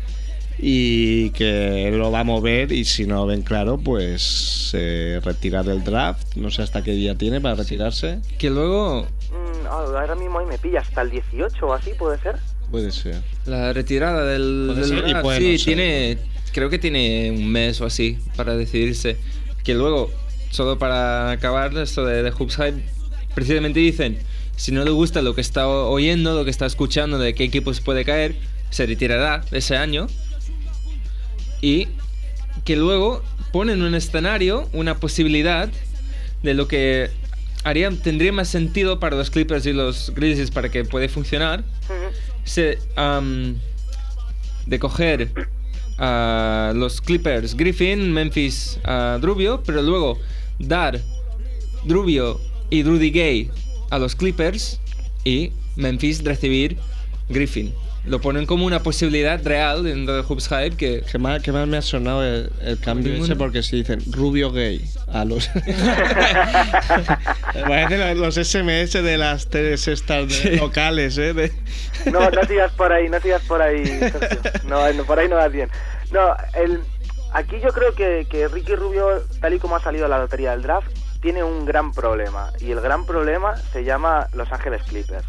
[0.57, 4.21] Y que lo va a mover y si no lo ven claro, pues
[4.71, 6.35] se retira del draft.
[6.35, 8.19] No sé hasta qué día tiene para retirarse.
[8.37, 12.19] Que luego Mm, ah, ahora mismo ahí me pilla hasta el 18 o así, ¿puede
[12.19, 12.35] ser?
[12.71, 13.21] Puede ser.
[13.45, 15.65] la retirada del, del ser draft, puede sí, ser.
[15.65, 16.17] tiene,
[16.53, 19.17] creo que tiene un mes o así para decidirse.
[19.63, 20.11] Que luego,
[20.51, 22.83] solo para acabar esto de, de Hoops Hype,
[23.33, 24.19] precisamente dicen,
[24.55, 27.81] si no le gusta lo que está oyendo, lo que está escuchando, de qué equipos
[27.81, 28.35] puede caer,
[28.69, 30.07] se retirará ese año.
[31.61, 31.87] Y
[32.63, 35.69] que luego ponen un escenario, una posibilidad
[36.43, 37.09] de lo que
[37.63, 41.63] haría, tendría más sentido para los Clippers y los Grizzlies para que pueda funcionar.
[42.43, 42.77] Se,
[44.65, 45.31] de coger
[45.97, 50.19] a los Clippers Griffin, Memphis a Drubio, pero luego
[50.59, 50.99] dar
[51.85, 52.39] Drubio
[52.69, 53.51] y Rudy Gay
[53.89, 54.79] a los Clippers
[55.23, 56.77] y Memphis recibir
[57.29, 57.73] Griffin.
[58.07, 61.03] Lo ponen como una posibilidad real dentro de Hoops Hype que...
[61.11, 63.35] ¿Qué más, qué más me ha sonado el, el cambio ese?
[63.35, 65.47] Porque si dicen rubio gay a los...
[67.53, 71.33] Parecen los SMS de las tres estas de- locales, ¿eh?
[71.33, 71.51] De-
[72.11, 74.39] No, no sigas por ahí, no sigas por ahí, Sergio.
[74.67, 75.69] No, no, por ahí no vas bien.
[76.11, 76.81] No, el,
[77.33, 80.61] aquí yo creo que, que Ricky Rubio, tal y como ha salido la lotería del
[80.61, 80.87] draft,
[81.21, 82.51] tiene un gran problema.
[82.59, 85.25] Y el gran problema se llama Los Ángeles Clippers.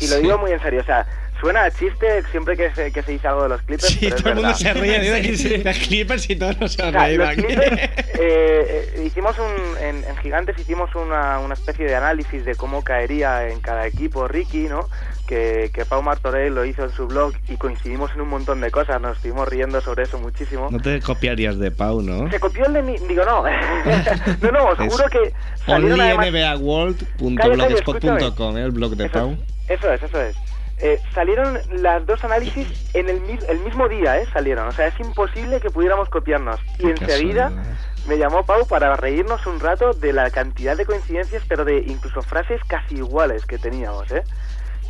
[0.00, 1.06] Y lo digo muy en serio, o sea,
[1.42, 3.88] suena a chiste siempre que se, que se dice algo de los Clippers.
[3.88, 6.84] Sí, pero es todo el mundo se ríe de los Clippers y todos nos O
[6.84, 7.42] han sea, reído los aquí.
[7.42, 12.54] Clippers, eh, eh, hicimos un, en, en Gigantes hicimos una, una especie de análisis de
[12.54, 14.88] cómo caería en cada equipo Ricky, ¿no?
[15.26, 18.70] Que, que Pau Martorell lo hizo en su blog y coincidimos en un montón de
[18.70, 20.68] cosas, nos estuvimos riendo sobre eso muchísimo.
[20.70, 22.30] No te copiarías de Pau, ¿no?
[22.30, 22.98] Se copió el de mi...
[22.98, 23.42] Digo, no.
[24.42, 25.32] no, no, os juro que
[25.66, 25.98] además...
[25.98, 28.62] onlynbaworld.blogspot.com, ¿eh?
[28.62, 29.36] el blog de Pau.
[29.68, 30.36] Eso es, eso es.
[30.84, 34.26] Eh, salieron las dos análisis en el, el mismo día, ¿eh?
[34.32, 34.66] Salieron.
[34.66, 36.58] O sea, es imposible que pudiéramos copiarnos.
[36.80, 37.50] Y enseguida
[38.08, 42.20] me llamó Pau para reírnos un rato de la cantidad de coincidencias, pero de incluso
[42.22, 44.24] frases casi iguales que teníamos, ¿eh?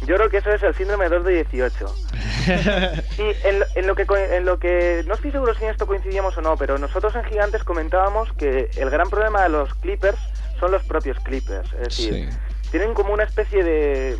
[0.07, 1.87] Yo creo que eso es el síndrome 2 de 18.
[3.19, 4.05] Y en, lo- en lo que
[4.37, 7.25] en lo que no estoy seguro si en esto coincidíamos o no, pero nosotros en
[7.25, 10.19] Gigantes comentábamos que el gran problema de los Clippers
[10.59, 12.15] son los propios Clippers, es decir,
[12.71, 14.17] tienen como una especie de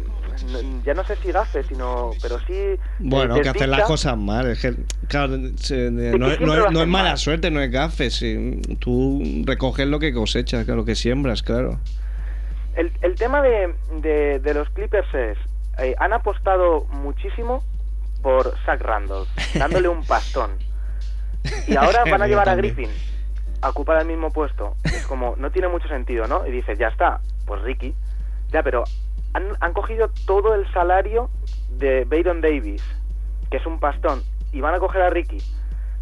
[0.85, 4.51] ya no sé si gafe, sino pero sí eh, Bueno, que hacen las cosas mal.
[4.51, 4.75] Es que,
[5.09, 7.19] claro, se- no, que no- es mala mal.
[7.19, 8.11] suerte, no es gafe.
[8.11, 8.61] sí.
[8.79, 11.79] Tú recoges lo que cosechas, lo que siembras, claro.
[12.75, 15.39] El, el tema de, de, de los Clippers es,
[15.79, 17.63] eh, han apostado muchísimo
[18.23, 20.53] por Zach Randolph, dándole un pastón.
[21.69, 22.55] Y ahora van a llevar a.
[22.55, 22.89] Griffin
[23.61, 24.75] a ocupar el mismo puesto.
[24.85, 26.47] Es como, no tiene mucho sentido, ¿no?
[26.47, 27.95] Y dices, ya está, pues Ricky.
[28.53, 28.85] Ya, pero
[29.35, 31.31] han, han cogido todo el salario
[31.71, 32.83] de Bayron Davis,
[33.51, 35.39] que es un pastón, y van a coger a Ricky.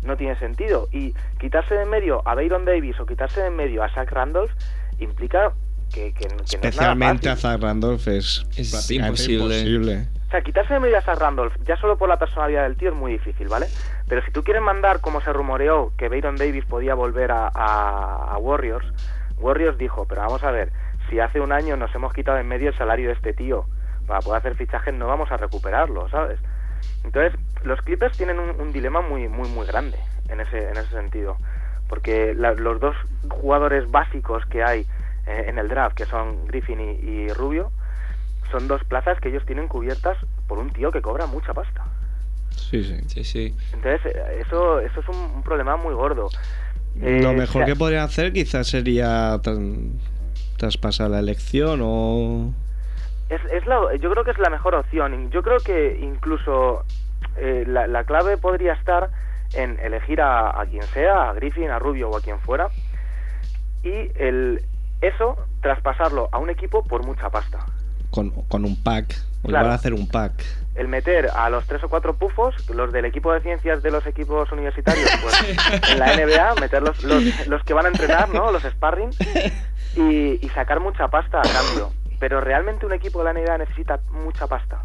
[0.05, 0.89] No tiene sentido.
[0.93, 4.11] Y quitarse de en medio a Bayron Davis o quitarse de en medio a Zach
[4.11, 4.51] Randolph
[4.99, 5.53] implica
[5.93, 7.31] que, que, que no es nada Especialmente fácil.
[7.31, 9.07] a Zach Randolph es, imposible.
[9.07, 10.09] imposible.
[10.27, 12.91] O sea, quitarse de medio a Zach Randolph, ya solo por la personalidad del tío,
[12.91, 13.67] es muy difícil, ¿vale?
[14.09, 18.33] Pero si tú quieres mandar, como se rumoreó, que Bayron Davis podía volver a, a-
[18.35, 18.87] a Warriors,
[19.39, 20.71] Warriors dijo, pero vamos a ver,
[21.11, 23.67] si hace un año nos hemos quitado en medio el salario de este tío
[24.07, 26.39] para poder hacer fichajes, no vamos a recuperarlo, ¿sabes?
[27.05, 27.33] Entonces,
[27.65, 31.37] los Clippers tienen un, un dilema muy, muy, muy grande en ese, en ese sentido.
[31.89, 32.95] Porque la- los dos
[33.29, 34.87] jugadores básicos que hay
[35.27, 37.73] eh, en el draft, que son Griffin y, y Rubio,
[38.51, 41.85] son dos plazas que ellos tienen cubiertas por un tío que cobra mucha pasta.
[42.51, 42.97] Sí, sí.
[43.07, 43.57] Sí, sí.
[43.73, 46.29] Entonces, eh, eso, eso es un, un problema muy gordo.
[47.01, 49.39] Eh, Lo mejor o sea, que podrían hacer quizás sería
[50.61, 52.53] tran- traspasar la elección o...
[53.29, 55.31] es, es la- yo creo que es la mejor opción.
[55.31, 56.85] Yo creo que incluso
[57.37, 59.11] eh, la, la clave podría estar
[59.55, 62.69] en elegir a, a quien sea, a Griffin, a Rubio o a quien fuera,
[63.83, 64.63] y el,
[65.01, 67.59] eso traspasarlo a un equipo por mucha pasta.
[68.11, 69.17] Con, con un pack.
[69.43, 69.65] O Claro.
[69.65, 70.33] igual hacer un pack.
[70.75, 74.07] El meter a los tres o cuatro pufos, los del equipo de ciencias de los
[74.07, 75.35] equipos universitarios, pues
[75.93, 78.53] en la NBA, meter los, los, los que van a entrenar, ¿no?
[78.53, 79.11] Los sparring,
[79.97, 81.91] y, y sacar mucha pasta a cambio.
[82.21, 84.83] Pero realmente un equipo de la NBA necesita mucha pasta.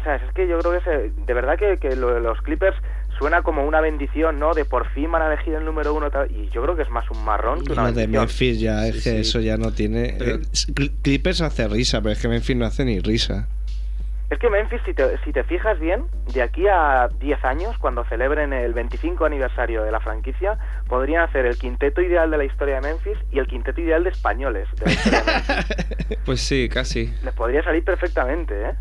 [0.00, 2.40] O sea, es que yo creo que se- de verdad que, que lo de los
[2.42, 2.76] Clippers
[3.18, 4.52] suena como una bendición, ¿no?
[4.52, 6.10] De por fin van a elegir el número uno.
[6.10, 8.08] tal, Y yo creo que es más un marrón que una de.
[8.08, 9.16] Memphis ya, es Sí, que sí.
[9.20, 10.16] eso ya no tiene...
[10.18, 13.48] Pero- eh, Cl- Clippers hace risa, pero es que Memphis no hace ni risa.
[14.34, 18.04] Es que Memphis, si te, si te fijas bien, de aquí a 10 años, cuando
[18.06, 22.80] celebren el 25 aniversario de la franquicia, podrían hacer el quinteto ideal de la historia
[22.80, 26.18] de Memphis y el quinteto ideal de españoles de la historia de Memphis.
[26.24, 27.14] Pues sí, casi.
[27.22, 28.74] Les podría salir perfectamente, ¿eh?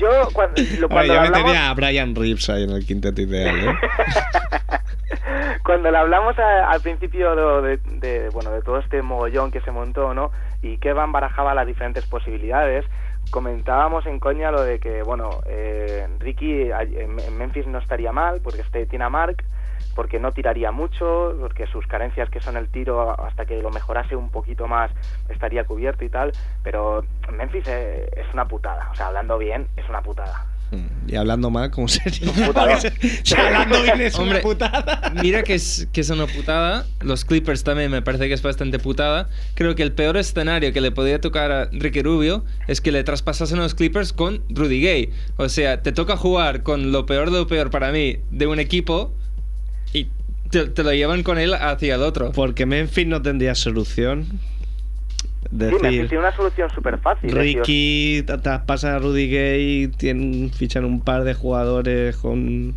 [0.00, 3.20] Yo, cuando, lo, Oye, cuando yo hablamos, metería a Brian Reeves ahí en el quinteto
[3.22, 3.74] ideal, ¿eh?
[5.64, 10.12] cuando lo hablamos a- al principio de, bueno, de todo este mogollón que se montó,
[10.12, 10.32] ¿no?
[10.62, 12.84] Y que Van barajaba las diferentes posibilidades,
[13.30, 18.62] comentábamos en coña lo de que, bueno, eh, Ricky en Memphis no estaría mal porque
[18.62, 19.44] este tiene a Mark,
[19.94, 24.14] porque no tiraría mucho, porque sus carencias que son el tiro hasta que lo mejorase
[24.14, 24.90] un poquito más
[25.28, 29.88] estaría cubierto y tal, pero Memphis eh, es una putada, o sea, hablando bien, es
[29.88, 30.46] una putada.
[31.06, 31.70] Y hablando mal.
[31.70, 32.78] Putada.
[33.22, 35.12] Si hablando bien es Hombre, una putada.
[35.22, 36.86] Mira que es, que es una putada.
[37.00, 39.28] Los Clippers también me parece que es bastante putada.
[39.54, 43.04] Creo que el peor escenario que le podría tocar a Ricky Rubio es que le
[43.04, 45.10] traspasasen a los Clippers con Rudy Gay.
[45.36, 48.58] O sea, te toca jugar con lo peor de lo peor para mí de un
[48.58, 49.12] equipo
[49.92, 50.08] y
[50.50, 52.32] te, te lo llevan con él hacia el otro.
[52.32, 54.40] Porque Memphis no tendría solución.
[55.50, 57.30] Sí, Memphis Decir, tiene una solución súper fácil.
[57.30, 62.74] Ricky tra- traspasa a Rudy Gay, tienen, fichan un par de jugadores con.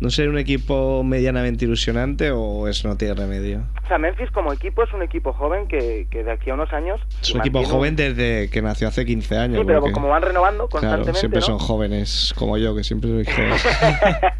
[0.00, 3.62] No sé, un equipo medianamente ilusionante o eso no tiene remedio.
[3.84, 6.72] O sea, Memphis como equipo es un equipo joven que, que de aquí a unos
[6.72, 7.00] años...
[7.20, 9.58] Es un equipo mantiene joven desde que nació hace 15 años.
[9.60, 11.46] Sí, pero porque- como van renovando Claro, constantemente, siempre ¿no?
[11.46, 13.52] son jóvenes, como yo, que siempre soy joven.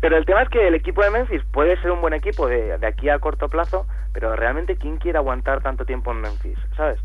[0.00, 2.76] Pero el tema es que el equipo de Memphis puede ser un buen equipo de,
[2.76, 6.58] de aquí a corto plazo, pero realmente ¿quién quiere aguantar tanto tiempo en Memphis?
[6.76, 6.98] ¿Sabes?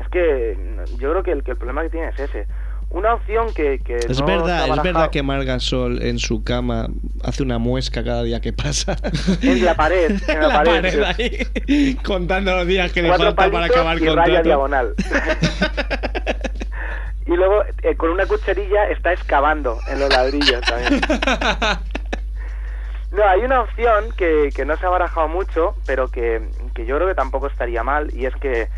[0.00, 0.58] Es que
[0.98, 2.46] yo creo que el, que el problema que tiene es ese.
[2.90, 3.80] Una opción que...
[3.80, 6.88] que Es no verdad, es verdad que Margasol en su cama
[7.22, 8.96] hace una muesca cada día que pasa.
[9.42, 11.02] En la pared, en la, pared.
[11.02, 14.94] ahí, contando los días que le falta para acabar con raya diagonal.
[17.26, 21.00] y luego eh, con una cucharilla está excavando en los ladrillos también.
[23.14, 26.42] No, hay una opción que, que no se ha barajado mucho, pero que,
[26.74, 28.68] que yo creo que tampoco estaría mal, y es que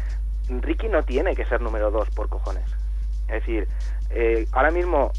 [0.48, 2.64] Ricky no tiene que ser número dos por cojones.
[3.28, 3.66] Es decir,
[4.10, 5.12] eh, ahora mismo...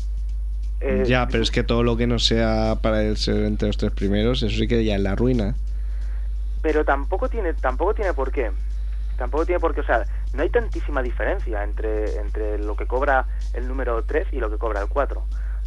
[0.81, 3.77] eh, ya, pero es que todo lo que no sea para él ser entre los
[3.77, 5.55] tres primeros, eso sí que ya es la ruina.
[6.61, 8.51] pero tampoco tiene tampoco tiene por qué
[9.17, 13.25] tampoco tiene por qué o sea no hay tantísima diferencia entre entre lo que cobra
[13.53, 15.23] el número 3 y lo que cobra el 4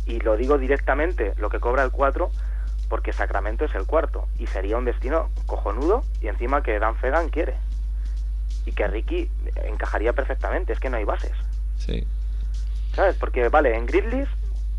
[0.07, 2.31] y lo digo directamente lo que cobra el 4
[2.89, 7.29] porque Sacramento es el cuarto y sería un destino cojonudo y encima que Dan Fegan
[7.31, 7.55] quiere
[8.66, 9.31] y que Ricky
[9.64, 11.33] encajaría perfectamente es que no hay bases
[11.79, 12.05] Sí.
[13.01, 13.16] ¿Sabes?
[13.16, 14.28] porque vale en Grizzlies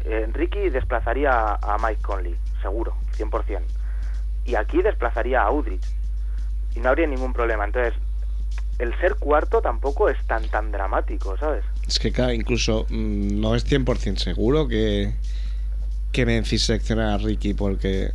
[0.06, 3.62] eh, Ricky desplazaría a, Mike Conley seguro 100%
[4.46, 5.84] y aquí desplazaría a Udrich
[6.76, 7.66] y no habría ningún problema.
[7.66, 7.94] Entonces,
[8.80, 11.64] el ser cuarto tampoco es tan tan dramático, ¿sabes?
[11.88, 15.14] Es que, claro, incluso mm, no es 100% seguro que,
[16.12, 18.12] que Memphis selecciona a Ricky, porque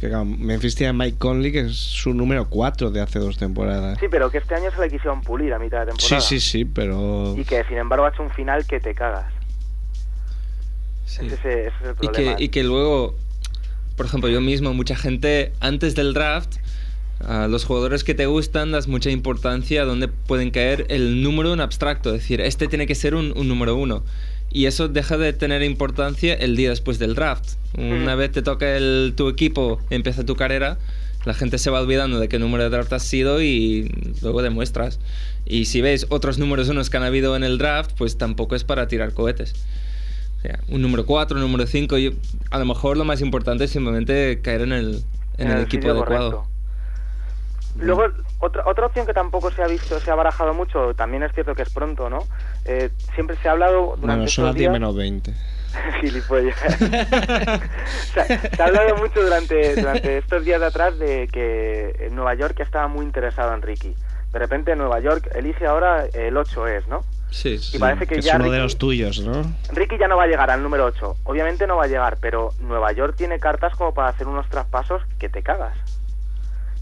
[0.00, 3.38] que, claro, Memphis tiene a Mike Conley, que es su número 4 de hace dos
[3.38, 3.98] temporadas.
[3.98, 6.20] Sí, pero que este año se le quisieron pulir a mitad de Sí, temporada.
[6.20, 7.34] sí, sí, pero.
[7.36, 9.35] Y que sin embargo ha hecho un final que te cagas.
[11.06, 11.26] Sí.
[11.26, 13.16] Ese, ese es el Y que, y que luego,
[13.96, 16.56] por ejemplo, yo mismo, mucha gente antes del draft,
[17.20, 21.54] a los jugadores que te gustan das mucha importancia a dónde pueden caer el número
[21.54, 24.04] en abstracto, es decir, este tiene que ser un, un número uno.
[24.52, 27.54] Y eso deja de tener importancia el día después del draft.
[27.76, 28.18] Una Ujú.
[28.18, 30.78] vez te toca el, tu equipo, empieza tu carrera,
[31.24, 33.90] la gente se va olvidando de qué número de draft has sido y
[34.22, 35.00] luego demuestras.
[35.44, 38.64] Y si veis otros números unos que han habido en el draft, pues tampoco es
[38.64, 39.54] para tirar cohetes.
[40.36, 41.96] O sea, un número 4, un número 5,
[42.50, 45.02] a lo mejor lo más importante es simplemente caer en el,
[45.38, 46.30] en el, equipo adecuado.
[46.30, 46.56] correcto.
[47.78, 48.04] Luego,
[48.38, 51.54] otra, otra opción que tampoco se ha visto, se ha barajado mucho, también es cierto
[51.54, 52.26] que es pronto, ¿no?
[52.64, 54.72] Eh, siempre se ha hablado durante Bueno, son las 10 días...
[54.72, 55.34] menos 20.
[56.00, 56.56] Gilipollas.
[58.10, 62.14] O sea, se ha hablado mucho durante, durante estos días de atrás de que en
[62.14, 63.94] Nueva York estaba muy interesado en Ricky.
[64.36, 67.02] De repente Nueva York elige ahora el 8 es, ¿no?
[67.30, 69.50] Sí, Y parece que es ya uno de los tuyos, ¿no?
[69.72, 71.16] Ricky ya no va a llegar al número 8.
[71.24, 75.00] Obviamente no va a llegar, pero Nueva York tiene cartas como para hacer unos traspasos
[75.18, 75.74] que te cagas.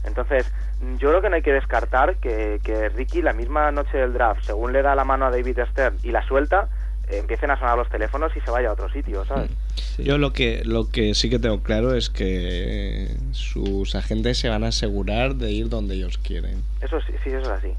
[0.03, 0.53] Entonces,
[0.99, 4.43] yo creo que no hay que descartar que, que Ricky la misma noche del draft,
[4.43, 6.67] según le da la mano a David Stern y la suelta,
[7.09, 9.51] empiecen a sonar los teléfonos y se vaya a otro sitio, ¿sabes?
[9.99, 14.65] Yo lo que, lo que sí que tengo claro es que sus agentes se van
[14.65, 16.63] a asegurar de ir donde ellos quieren.
[16.81, 17.73] Eso sí, sí, eso es así.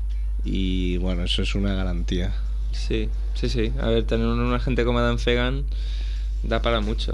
[0.43, 2.33] Y bueno, eso es una garantía.
[2.71, 3.73] Sí, sí, sí.
[3.81, 5.65] A ver, tener un agente como Dan Fegan
[6.43, 7.13] da para mucho.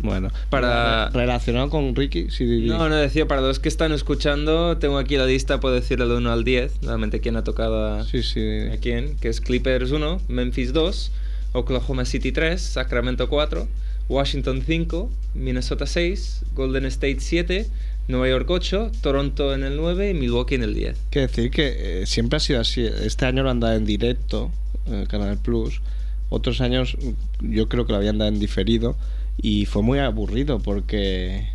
[0.00, 4.98] Bueno, Para- relacionado con Ricky, sí, No, no decía, para los que están escuchando, tengo
[4.98, 8.04] aquí la lista, puedo decir del 1 al 10, realmente quién ha tocado a, a
[8.80, 11.10] quién, que es Clippers 1, Memphis 2,
[11.52, 13.66] Oklahoma City 3, Sacramento 4,
[14.08, 17.66] Washington 5, Minnesota 6, Golden State 7,
[18.06, 20.96] Nueva York 8, Toronto en el 9 y Milwaukee en el 10.
[21.10, 22.82] que decir que eh, siempre ha sido así.
[22.86, 24.50] Este año lo han dado en directo,
[24.86, 25.82] en Canal Plus.
[26.30, 28.96] Otros años mm, yo creo que lo habían dado en diferido.
[29.40, 31.48] Y fue muy aburrido porque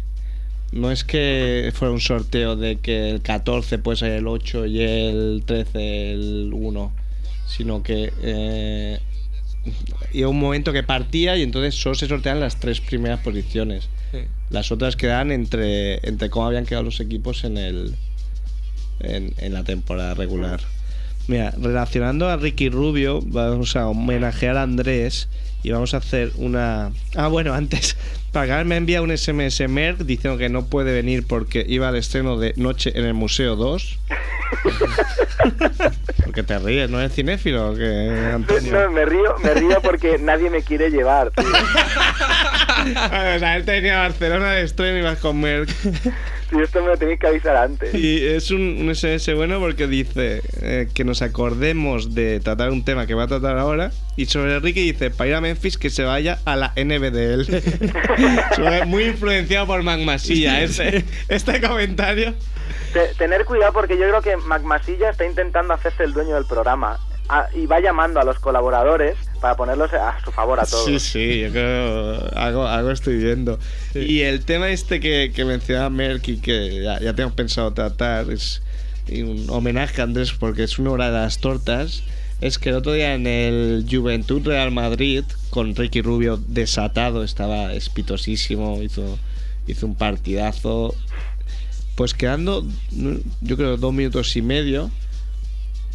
[0.72, 4.82] no es que fuera un sorteo de que el 14 puede ser el 8 y
[4.82, 6.92] el 13 el 1,
[7.46, 9.00] sino que eh,
[10.14, 13.90] iba un momento que partía y entonces solo se sortean las tres primeras posiciones.
[14.12, 14.20] Sí.
[14.50, 17.96] Las otras quedan entre, entre cómo habían quedado los equipos en el
[19.00, 20.62] en, en la temporada regular.
[21.28, 25.30] Mira, relacionando a Ricky Rubio, vamos a homenajear a Andrés
[25.64, 26.92] y vamos a hacer una.
[27.16, 27.98] Ah, bueno, antes,
[28.32, 32.38] Pagar me envía un SMS Merck diciendo que no puede venir porque iba al estreno
[32.38, 34.00] de Noche en el Museo 2.
[36.24, 37.76] porque te ríes, ¿no eres cinéfilo
[38.34, 38.74] Antonio?
[38.74, 41.30] No, me río, me río porque nadie me quiere llevar.
[41.32, 41.46] tío.
[41.46, 45.70] o sea, él tenía Barcelona de estreno y vas con Merck.
[46.54, 47.94] Sí, esto me lo tenéis que avisar antes.
[47.96, 52.86] Y es un, un SMS bueno porque dice eh, que nos acordemos de tratar un
[52.86, 53.92] tema que va a tratar ahora.
[54.16, 57.48] Y sobre Ricky dice, para ir a Memphis que se vaya a la NBDL.
[58.88, 62.34] Muy influenciado por Magmasilla ese, este comentario.
[62.94, 67.00] Te- tener cuidado porque yo creo que Macmasilla está intentando hacerse el dueño del programa
[67.30, 70.86] Ah, y va llamando a los colaboradores para ponerlos a su favor a todos.
[70.86, 73.60] Sí, sí, yo creo algo, algo estoy viendo.
[73.94, 78.32] Y el tema este que, que mencionaba Merck y que ya, ya tenemos pensado tratar
[78.32, 78.62] es
[79.12, 82.04] un homenaje a Andrés porque es una hora de las tortas.
[82.40, 87.74] Es que el otro día en el Juventud Real Madrid, con Ricky Rubio desatado, estaba
[87.74, 89.20] espitosísimo, hizo,
[89.68, 90.96] hizo un partidazo.
[91.96, 92.66] Pues quedando,
[93.42, 94.90] yo creo, dos minutos y medio,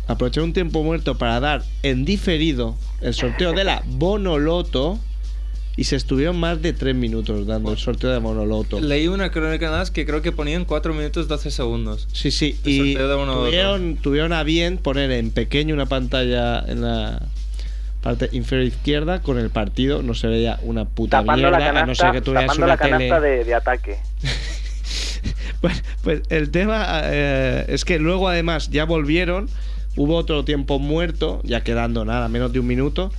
[0.08, 4.98] aprovechar un tiempo muerto para dar en diferido el sorteo de la Bonoloto
[5.76, 8.80] y se estuvieron más de tres minutos dando el sorteo de Bonoloto.
[8.80, 12.08] Leí una crónica más que creo que ponían 4 minutos 12 segundos.
[12.12, 17.22] Sí, sí, El y tuvieron, tuvieron a bien poner en pequeño una pantalla en la
[18.02, 21.82] parte inferior izquierda con el partido, no se veía una puta Tapando mierda, la canasta,
[21.82, 23.36] a no ser que tuvieras una la canasta tele.
[23.36, 23.98] de, de ataque.
[25.60, 29.48] Pues, pues el tema eh, es que luego además ya volvieron,
[29.98, 33.10] hubo otro tiempo muerto, ya quedando nada, menos de un minuto.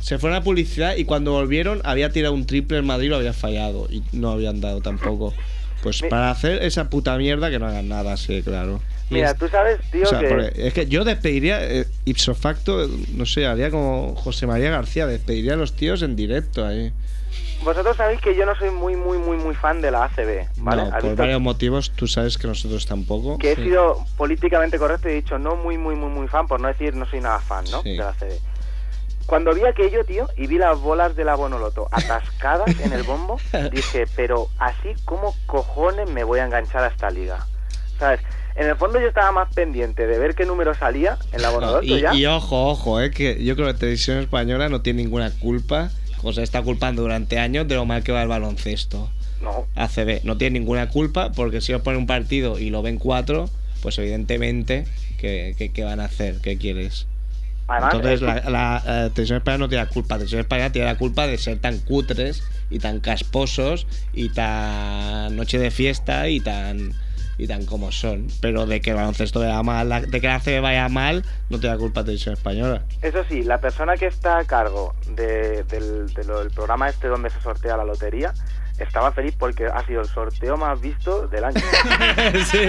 [0.00, 3.34] Se fueron a publicidad y cuando volvieron había tirado un triple en Madrid lo había
[3.34, 5.34] fallado y no habían dado tampoco.
[5.82, 8.80] Pues para hacer esa puta mierda que no hagan nada, sí, claro.
[9.10, 10.52] Mira, es- tú sabes, tío, o sea, que...
[10.56, 15.54] es que yo despediría, eh, ipso facto, no sé, haría como José María García, despediría
[15.54, 16.92] a los tíos en directo ahí.
[17.64, 20.82] Vosotros sabéis que yo no soy muy, muy, muy, muy fan de la ACB, ¿vale?
[20.82, 23.36] No, ¿Has por visto varios motivos, tú sabes que nosotros tampoco.
[23.38, 26.60] que he sido políticamente correcto y he dicho no muy, muy, muy, muy fan, por
[26.60, 27.82] no decir no soy nada fan, ¿no?
[27.82, 27.90] Sí.
[27.90, 28.38] De la ACB.
[29.26, 33.38] Cuando vi aquello, tío, y vi las bolas de la Bonoloto atascadas en el bombo,
[33.72, 37.44] dije, pero así como cojones me voy a enganchar a esta liga.
[37.98, 38.20] ¿Sabes?
[38.58, 41.84] En el fondo yo estaba más pendiente de ver qué número salía en la Bonoloto
[41.84, 42.12] y, ya.
[42.14, 45.90] y ojo, ojo, eh, que yo creo que la televisión española no tiene ninguna culpa,
[46.24, 49.08] o se está culpando durante años de lo mal que va el baloncesto.
[49.40, 49.66] No.
[49.76, 53.48] ACB no tiene ninguna culpa porque si os ponen un partido y lo ven cuatro,
[53.82, 54.88] pues evidentemente,
[55.18, 56.38] ¿qué, qué- qué van a hacer?
[56.42, 57.06] ¿Qué quieres?
[57.68, 60.96] Además, Entonces la, la, televisión española no tiene la culpa, la televisión española tiene la
[60.98, 66.94] culpa de ser tan cutres y tan casposos y tan noche de fiesta y tan
[67.38, 68.26] y tan como son.
[68.42, 71.76] Pero de que el baloncesto vaya mal, de que la ACB vaya mal, no tiene
[71.76, 72.82] la culpa televisión española.
[73.00, 77.08] Eso sí, la persona que está a cargo de- del, de lo- del programa este
[77.08, 78.34] donde se sortea la lotería
[78.78, 81.60] estaba feliz porque ha sido el sorteo más visto del año.
[82.50, 82.68] sí.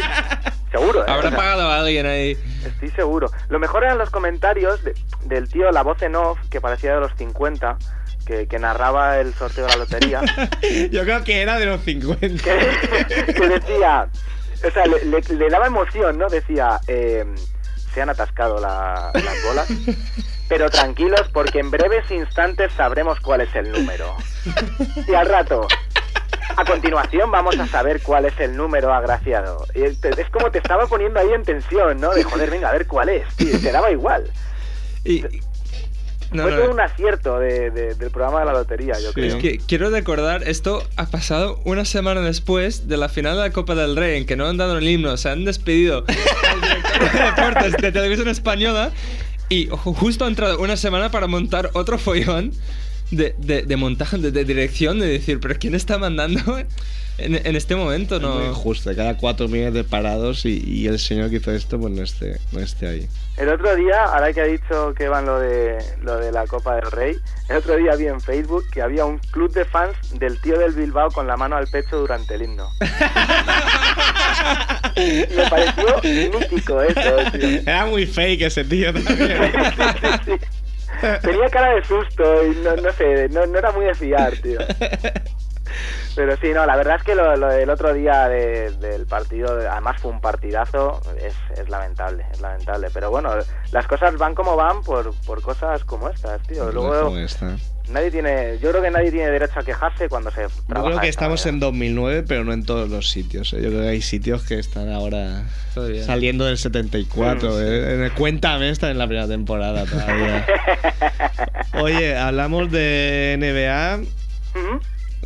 [0.72, 1.05] Seguro, ¿eh?
[1.07, 2.38] Habrá O sea, pagado a alguien ahí.
[2.65, 3.32] Estoy seguro.
[3.49, 4.93] Lo mejor eran los comentarios de-
[5.26, 7.78] del tío, la voz en off, que parecía de los 50,
[8.26, 10.22] que, que narraba el sorteo de la lotería,
[10.91, 12.43] Yo creo que era de los 50.
[12.43, 14.07] que decía,
[14.68, 16.28] o sea, le, le- le daba emoción, ¿no?
[16.30, 17.26] Decía, eh,
[17.93, 19.68] se han atascado la- las bolas,
[20.47, 24.16] pero tranquilos porque en breves instantes sabremos cuál es el número.
[25.07, 25.68] Y al rato,
[26.55, 29.66] a continuación vamos a saber cuál es el número agraciado.
[29.76, 29.99] Y es
[30.32, 32.12] como te estaba poniendo ahí en tensión, ¿no?
[32.12, 34.30] De joder, venga, a ver cuál es, y te daba igual.
[35.05, 35.24] Y,
[36.32, 39.28] no, Fue no, todo un acierto de- de- del programa de la lotería, yo creo.
[39.28, 43.50] Es que quiero recordar, esto ha pasado una semana después de la final de la
[43.52, 47.12] Copa del Rey, en que no han dado el himno, se han despedido al director
[47.12, 48.92] de deportes de televisión española
[49.50, 52.52] y ju- justo ha entrado una semana para montar otro follón
[53.12, 56.60] de, de, de montaje, de, de dirección, de decir, pero ¿quién está mandando
[57.18, 58.18] en, en este momento?
[58.18, 61.51] Es muy No, injusto, cada cuatro millones de parados y, y el señor que hizo
[61.51, 63.07] esto pues no esté, no esté ahí.
[63.38, 66.76] El otro día, ahora que ha dicho que van lo de, lo de la Copa
[66.76, 67.16] del Rey,
[67.47, 70.74] el otro día vi en Facebook que había un club de fans del tío del
[70.74, 72.68] Bilbao con la mano al pecho durante el himno.
[74.97, 76.01] Me pareció
[76.38, 77.62] mítico eso, tío.
[77.62, 79.38] Era muy fake ese tío también.
[81.22, 84.60] Tenía cara de susto y no, no sé, no, no era muy de fiar, tío.
[86.16, 89.58] Pero sí, no, la verdad es que lo, lo del otro día de- del partido,
[89.70, 92.88] además fue un partidazo, es, es lamentable, es lamentable.
[92.93, 93.32] Pero bueno,
[93.72, 96.72] las cosas van como van por, por cosas como estas, tío.
[96.72, 97.56] Luego, Como esta.
[97.92, 101.02] Nadie tiene, yo creo que nadie tiene derecho a quejarse cuando se Yo trabaja creo
[101.02, 101.56] que estamos manera.
[101.56, 103.54] en 2009, pero no en todos los sitios.
[103.54, 103.62] ¿eh?
[103.62, 106.04] Yo creo que hay sitios que están ahora Todavía.
[106.04, 107.50] saliendo del 74.
[107.50, 107.58] Mm, sí.
[107.62, 107.94] ¿eh?
[107.96, 110.46] En el Cuéntame está en la primera temporada todavía.
[111.82, 114.02] Oye, hablamos de NBA.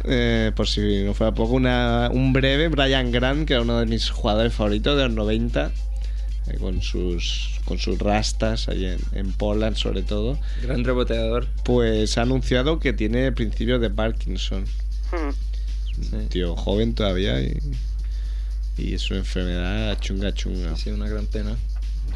[0.06, 2.68] Eh, por si no fuera poco, una, un breve.
[2.68, 5.72] Brian Grant, que era uno de mis jugadores favoritos de los 90,
[6.48, 10.38] eh, con sus con sus rastas ahí en, en Portland, sobre todo.
[10.62, 11.48] Gran reboteador.
[11.64, 14.66] Pues ha anunciado que tiene principios de Parkinson.
[15.12, 16.16] Hmm.
[16.16, 17.58] Un tío joven todavía y,
[18.78, 20.76] y es una enfermedad chunga chunga.
[20.76, 21.56] Sí, una gran pena.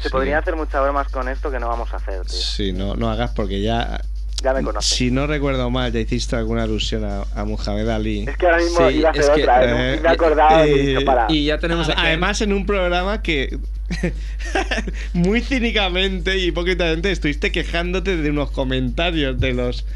[0.02, 2.38] Se podrían hacer muchas bromas con esto que no vamos a hacer, tío.
[2.38, 4.00] Sí, no, no hagas porque ya.
[4.42, 4.90] Ya me conoces.
[4.96, 8.24] Si no recuerdo mal, ya hiciste alguna alusión a, a Muhammad Ali.
[8.28, 9.94] Es que ahora mismo iba a hacer es que, otra, ¿eh?
[9.94, 11.26] eh, me he acordado y he eh, para.
[11.28, 13.58] Y ya tenemos A- aquí- Además, en un programa que
[15.12, 19.86] muy cínicamente y hipócritamente estuviste quejándote de unos comentarios de los,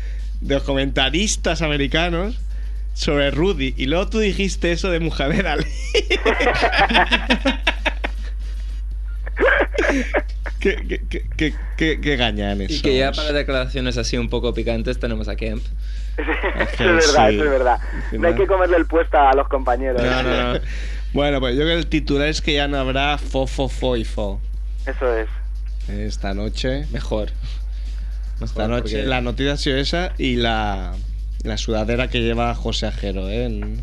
[0.40, 2.38] de los comentaristas americanos
[2.94, 3.74] sobre Rudy.
[3.76, 5.64] Y luego tú dijiste eso de Muhammad Ali.
[10.60, 15.28] qué, qué, qué, qué, gañanes Y que ya para declaraciones así un poco picantes tenemos
[15.28, 15.62] a Kemp.
[16.16, 17.34] Eso es verdad, sí.
[17.36, 17.78] eso es verdad.
[18.12, 20.02] No hay que comerle el puesto a los compañeros.
[20.02, 20.60] No, no, no.
[21.14, 23.96] Bueno, pues yo creo que el titular es que ya no habrá fo, fo, fo
[23.98, 24.40] y fo.
[24.86, 25.28] Eso es.
[25.88, 26.86] Esta noche.
[26.90, 27.30] Mejor.
[28.40, 30.94] Esta Mejor, noche porque- la noticia ha sido esa y la,
[31.42, 33.44] la sudadera que lleva José Ajero, ¿eh?
[33.44, 33.82] En,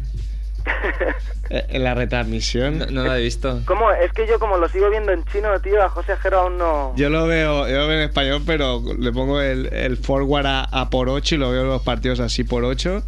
[1.49, 2.77] en la retransmisión.
[2.79, 3.61] No, no la he visto.
[3.65, 3.91] ¿Cómo?
[3.91, 6.93] Es que yo como lo sigo viendo en chino, tío, a José Ajero aún no...
[6.95, 10.63] Yo lo veo, yo lo veo en español, pero le pongo el, el forward a,
[10.63, 13.03] a por 8 y lo veo en los partidos así por 8.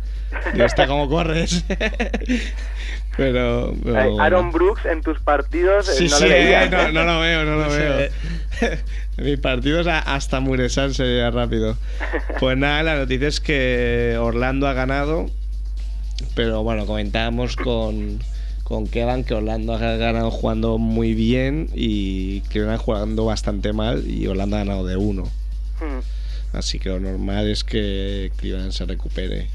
[0.56, 1.64] Y está como corres.
[3.18, 4.24] pero, pero Ay, bueno.
[4.24, 6.92] Aaron Brooks en tus partidos eh, Sí, no sí, le eh, no, ¿eh?
[6.94, 8.00] no lo veo, no lo No veo.
[8.00, 8.80] En
[9.26, 11.78] mis partidos a- hasta Muresan sería rápido.
[12.40, 15.26] Pues nada, la noticia es que Orlando ha ganado.
[16.36, 18.20] Pero bueno, comentábamos con,
[18.64, 24.28] con Kevan que Orlando ha ganado jugando muy bien y Cleveland jugando bastante mal y
[24.28, 25.24] Orlando ha ganado de uno.
[25.80, 26.00] Hmm.
[26.54, 29.50] Así que lo normal es que Cleveland se recupere.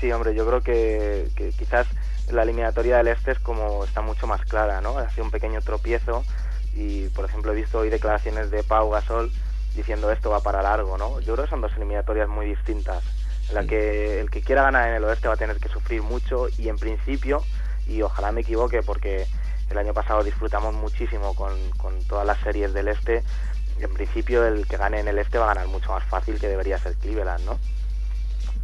[0.00, 1.86] Sí, hombre, yo creo que, que quizás
[2.32, 4.98] la eliminatoria del Este es como está mucho más clara, ¿no?
[4.98, 6.24] Ha sido un pequeño tropiezo
[6.74, 9.30] y, por ejemplo, he visto hoy declaraciones de Pau Gasol
[9.74, 11.20] diciendo esto va para largo, ¿no?
[11.20, 13.02] Yo creo que son dos eliminatorias muy distintas,
[13.52, 16.48] la que el que quiera ganar en el Oeste va a tener que sufrir mucho
[16.58, 17.42] y, en principio,
[17.88, 19.26] y ojalá me equivoque porque
[19.70, 23.22] el año pasado disfrutamos muchísimo con, con todas las series del Este,
[23.80, 26.48] en principio el que gane en el Este va a ganar mucho más fácil que
[26.48, 27.58] debería ser Cleveland, ¿no?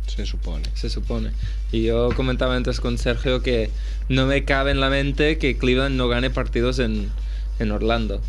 [0.07, 0.65] Se supone.
[0.75, 1.33] Se supone.
[1.73, 3.71] Y yo comentaba antes con Sergio que
[4.09, 7.11] no me cabe en la mente que Cleveland no gane partidos en,
[7.59, 8.21] en Orlando.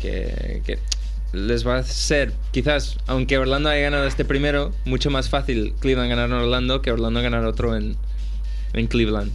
[0.00, 0.78] Que, que
[1.32, 6.10] les va a ser, quizás, aunque Orlando haya ganado este primero, mucho más fácil Cleveland
[6.10, 7.96] ganar en Orlando que Orlando ganar otro en,
[8.72, 9.32] en Cleveland.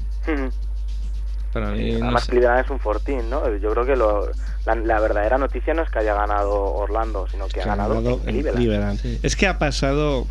[1.53, 2.31] Para mí, no Además, sé.
[2.31, 3.55] Cleveland es un fortín, ¿no?
[3.57, 4.29] Yo creo que lo,
[4.65, 7.75] la, la verdadera noticia no es que haya ganado Orlando, sino que ha que ha
[7.75, 8.57] ganado, ganado en en Cleveland.
[9.01, 9.19] Cleveland.
[9.25, 10.27] Es que ha pasado.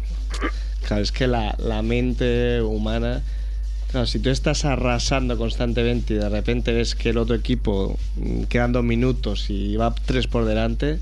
[0.87, 3.23] Claro, es que la, la mente humana.
[3.91, 8.45] Claro, si tú estás arrasando constantemente y de repente ves que el otro equipo mm,
[8.45, 11.01] quedan dos minutos y va tres por delante,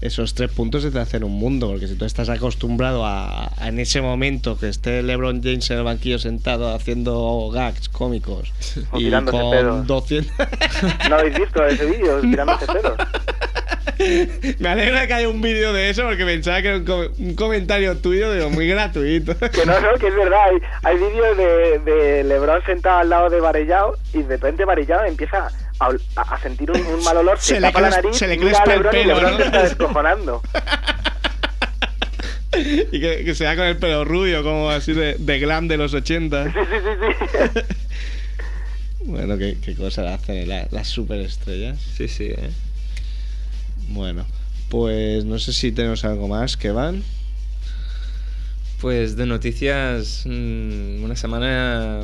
[0.00, 1.68] esos tres puntos se te hacen un mundo.
[1.68, 5.78] Porque si tú estás acostumbrado a, a en ese momento que esté LeBron James en
[5.78, 8.52] el banquillo sentado haciendo gags cómicos
[8.92, 9.86] O y con pedos.
[9.86, 10.32] 200.
[11.08, 12.94] ¿No habéis visto ese vídeo tirándose pelos?
[14.58, 17.34] Me alegra que haya un vídeo de eso porque pensaba que era un, co- un
[17.34, 19.36] comentario tuyo digo, muy gratuito.
[19.36, 20.40] Que no, no, que es verdad.
[20.48, 25.04] Hay, hay vídeos de, de LeBron sentado al lado de Varellao y de repente Varellao
[25.04, 25.48] empieza
[25.80, 28.62] a, sentir un, un mal olor, se, Se le tapa la nariz, se le mira
[28.62, 29.36] a el y pelo, LeBron ¿no?
[29.38, 30.42] se está descojonando.
[32.92, 35.76] y que, que se da con el pelo rubio, como así de, de glam de
[35.76, 36.44] los 80.
[36.44, 37.60] Sí, sí, sí, sí.
[39.02, 41.78] Bueno, qué, qué cosa hacen la- las superestrellas.
[41.96, 42.50] Sí, sí, ¿eh?
[43.88, 44.26] Bueno,
[44.68, 47.02] pues no sé si tenemos algo más que van.
[48.80, 52.00] Pues de noticias, mm, una semana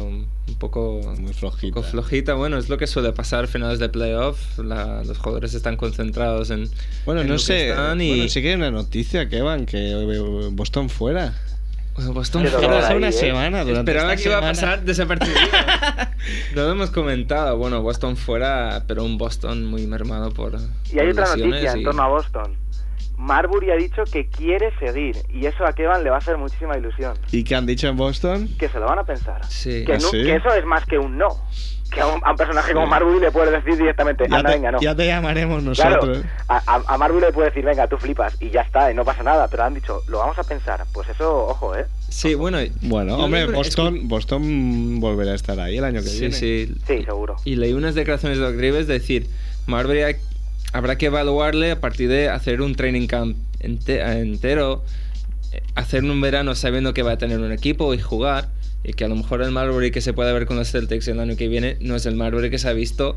[0.49, 1.83] un poco, muy flojita.
[1.83, 2.35] flojita.
[2.35, 4.59] Bueno, es lo que suele pasar a finales de playoff.
[4.59, 6.69] La- los jugadores están concentrados en.
[7.05, 7.69] Bueno, en no lo que sé.
[7.71, 11.35] están y- Bueno, sí que hay una noticia que van, que eh, Boston fuera.
[12.13, 12.79] Boston fuera.
[12.79, 13.17] Hace una ahí, ¿eh?
[13.17, 15.41] semana, durante Esperaba que iba a pasar desapercibido.
[16.55, 17.57] no lo hemos comentado.
[17.57, 20.59] Bueno, Boston fuera, pero un Boston muy mermado por.
[20.93, 22.55] Y hay por otra noticia en y- torno a Boston.
[23.17, 26.77] Marbury ha dicho que quiere seguir y eso a Kevan le va a hacer muchísima
[26.77, 27.17] ilusión.
[27.33, 28.49] ¿Y qué han dicho en Boston?
[28.59, 29.45] Que se lo van a pensar.
[29.49, 29.85] Sí.
[29.85, 30.23] Que, ¿Ah, no- sí?
[30.23, 31.29] que eso es más que un no.
[31.91, 34.57] Que a un, a un personaje como Marbury le puedes decir directamente, Ya anda, te,
[34.57, 34.81] venga, no.
[34.81, 36.19] ya te llamaremos nosotros.
[36.49, 39.05] a, a, a Marbury le puede decir, venga, tú flipas y ya está, y no
[39.05, 40.85] pasa nada, pero han dicho, lo vamos a pensar.
[40.93, 41.87] Pues eso, ojo, ¿eh?
[42.09, 42.59] Sí, bueno.
[42.83, 46.35] Bueno, hombre, Boston, Boston volverá a estar ahí el año que Sí, viene.
[46.35, 46.75] sí.
[46.87, 47.37] Sí, seguro.
[47.45, 49.29] Y leí unas declaraciones de Doc Rivers de decir,
[49.67, 50.17] Marbury hay-
[50.73, 54.85] habrá que evaluarle a partir de hacer un training camp ente- entero,
[55.53, 58.49] eh, hacer un verano sabiendo que va a tener un equipo y jugar,
[58.85, 61.19] y que a lo mejor el Marbury que se puede ver con los Celtics el
[61.21, 63.17] año que viene no es el Marbury que se ha visto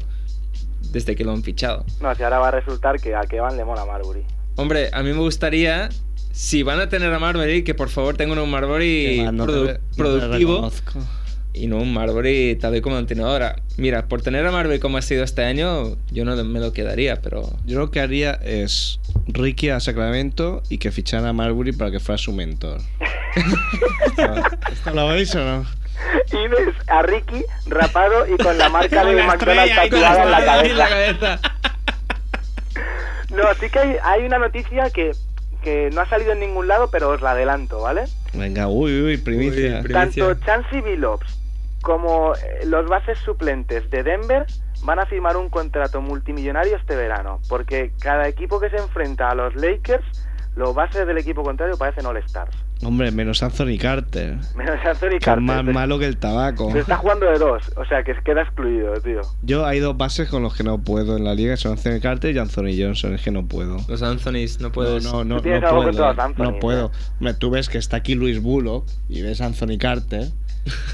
[0.91, 1.85] desde que lo han fichado.
[2.01, 4.23] No, si ahora va a resultar que a Kevan le mola Marbury.
[4.55, 5.89] Hombre, a mí me gustaría,
[6.31, 9.45] si van a tener a Marbury, que por favor tengan un Marbury Que va, no
[9.45, 10.99] te produ- re- no te productivo reconozco.
[11.53, 13.55] Y no un Marbury tal vez como ahora.
[13.77, 17.21] Mira, por tener a Marbury como ha sido este año, yo no me lo quedaría,
[17.21, 17.49] pero...
[17.65, 21.99] Yo lo que haría es Ricky a Sacramento y que ficharan a Marbury para que
[21.99, 22.81] fuera su mentor.
[24.05, 24.33] ¿Esto,
[24.71, 25.65] esto lo veis o no?
[26.31, 31.39] Y ves a Ricky rapado y con la marca de McDonald's tatuada en la cabeza.
[33.31, 35.11] No, sí que hay, hay una noticia que,
[35.63, 38.05] que no ha salido en ningún lado, pero os la adelanto, ¿vale?
[38.33, 39.83] Venga, uy, uy, primicia.
[39.83, 41.38] Tanto Chansey Billups
[41.81, 44.45] como eh, los bases suplentes de Denver
[44.83, 49.35] van a firmar un contrato multimillonario este verano, porque cada equipo que se enfrenta a
[49.35, 50.05] los Lakers,
[50.55, 52.55] los bases del equipo contrario parecen All-Stars.
[52.81, 54.37] Hombre, menos Anthony Carter.
[54.55, 55.41] Menos Anthony Carter.
[55.41, 56.71] más malo que el tabaco.
[56.71, 59.19] Se está jugando de dos, o sea que queda excluido, tío.
[59.41, 62.33] Yo hay dos bases con los que no puedo en la liga, son Anthony Carter
[62.33, 63.77] y Anthony Johnson, es que no puedo.
[63.89, 65.03] Los Anthonys no puedes...
[65.03, 66.05] No, no, no, no algo puedo.
[66.07, 66.57] Anthony, no ¿eh?
[66.61, 66.91] puedo.
[67.19, 70.29] Hombre, tú ves que está aquí Luis Bullock y ves a Anthony Carter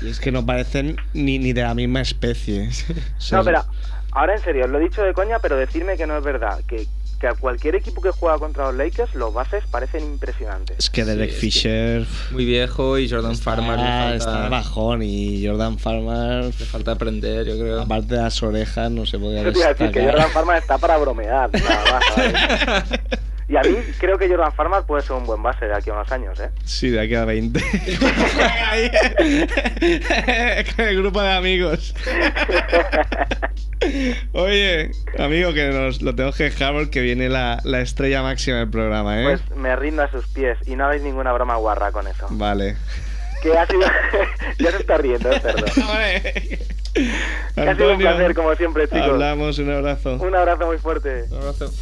[0.01, 2.69] y es que no parecen ni, ni de la misma especie.
[3.31, 3.63] No, pero
[4.11, 6.59] ahora en serio, os lo he dicho de coña, pero decirme que no es verdad.
[6.67, 6.87] Que,
[7.19, 10.75] que a cualquier equipo que juega contra los Lakers, los bases parecen impresionantes.
[10.79, 14.49] Es que Derek es que- Fisher Muy viejo y Jordan Farmer le falta, está de
[14.49, 17.81] bajón y Jordan Farmer, le falta aprender, yo creo.
[17.81, 20.03] aparte de las orejas, no se podía Yo te iba a decir que.
[20.05, 22.83] Jordan Farmer está para bromear, nada más.
[23.47, 25.93] Y a mí creo que Jordan Farmer puede ser un buen base de aquí a
[25.93, 26.49] unos años, ¿eh?
[26.63, 27.63] Sí, de aquí a 20.
[28.71, 28.91] Ahí,
[30.75, 31.93] Con el grupo de amigos.
[34.33, 38.69] Oye, amigo, que nos lo tengo que dejar porque viene la, la estrella máxima del
[38.69, 39.23] programa, ¿eh?
[39.23, 42.25] Pues me rindo a sus pies y no hagáis ninguna broma guarra con eso.
[42.31, 42.77] Vale.
[43.43, 43.81] Que ha sido...
[44.57, 45.65] ya se está riendo, el cerdo.
[46.95, 49.01] Que ha sido un placer, como siempre, chicos.
[49.01, 50.15] Hablamos, un abrazo.
[50.15, 51.25] Un abrazo muy fuerte.
[51.29, 51.73] Un abrazo.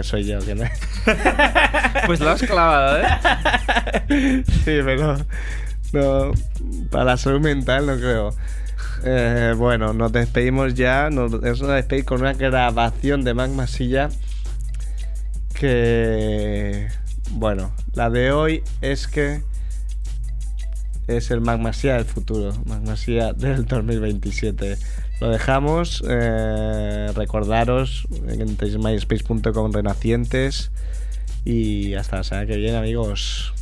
[0.00, 0.64] Que soy yo, que no.
[2.06, 4.42] Pues lo has clavado, ¿eh?
[4.64, 5.18] Sí, pero
[5.92, 6.32] no,
[6.90, 8.34] para la salud mental no creo.
[9.04, 11.10] Eh, bueno, nos despedimos ya.
[11.10, 14.08] Nos, nos despedimos con una grabación de Magma Silla.
[15.52, 16.88] Que.
[17.32, 19.42] Bueno, la de hoy es que.
[21.08, 22.54] Es el Magma Silla del futuro.
[22.64, 24.78] Magma Silla del 2027.
[25.20, 26.02] Lo dejamos.
[26.08, 30.72] eh, recordaros que entréis en myspace.com renacientes.
[31.44, 33.52] Y hasta la semana que viene, amigos.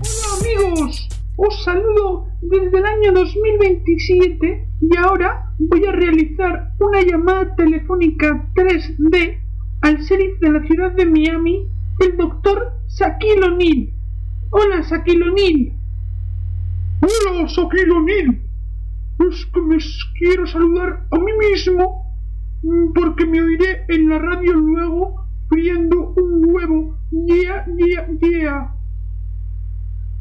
[0.00, 7.54] Hola amigos, os saludo desde el año 2027 y ahora voy a realizar una llamada
[7.56, 9.38] telefónica 3D
[9.82, 11.68] al sheriff de la ciudad de Miami,
[12.00, 13.90] el doctor Shaquille O'Neal.
[14.50, 15.72] Hola Shaquille O'Neal.
[17.00, 18.49] Hola Shaquille O'Neal.
[19.28, 19.76] Es que me
[20.18, 22.06] quiero saludar a mí mismo
[22.94, 26.96] porque me oiré en la radio luego friendo un huevo.
[27.10, 28.74] Yeah, yeah, yeah.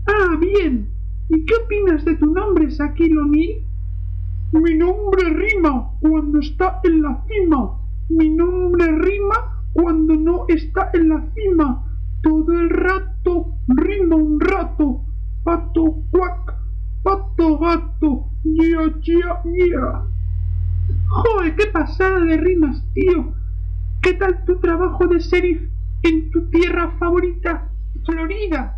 [0.08, 0.89] Ah, bien.
[2.70, 3.64] Shaquille O'Neal.
[4.52, 7.80] Mi nombre rima cuando está en la cima.
[8.10, 11.86] Mi nombre rima cuando no está en la cima.
[12.24, 15.02] Todo el rato rima un rato.
[15.43, 16.54] Pato cuac,
[17.04, 18.29] pato gato.
[18.60, 20.03] Yeah, yeah, yeah.
[21.07, 23.34] Joder, qué pasada de rimas, tío.
[24.01, 25.62] ¿Qué tal tu trabajo de sheriff
[26.03, 27.72] en tu tierra favorita,
[28.05, 28.78] Florida?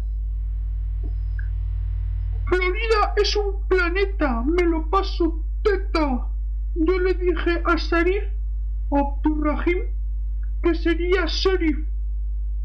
[2.45, 6.27] Florida es un planeta, me lo paso teta.
[6.75, 8.23] Yo le dije a Sharif
[8.91, 9.79] Abdurrahim
[10.61, 11.79] que sería sheriff.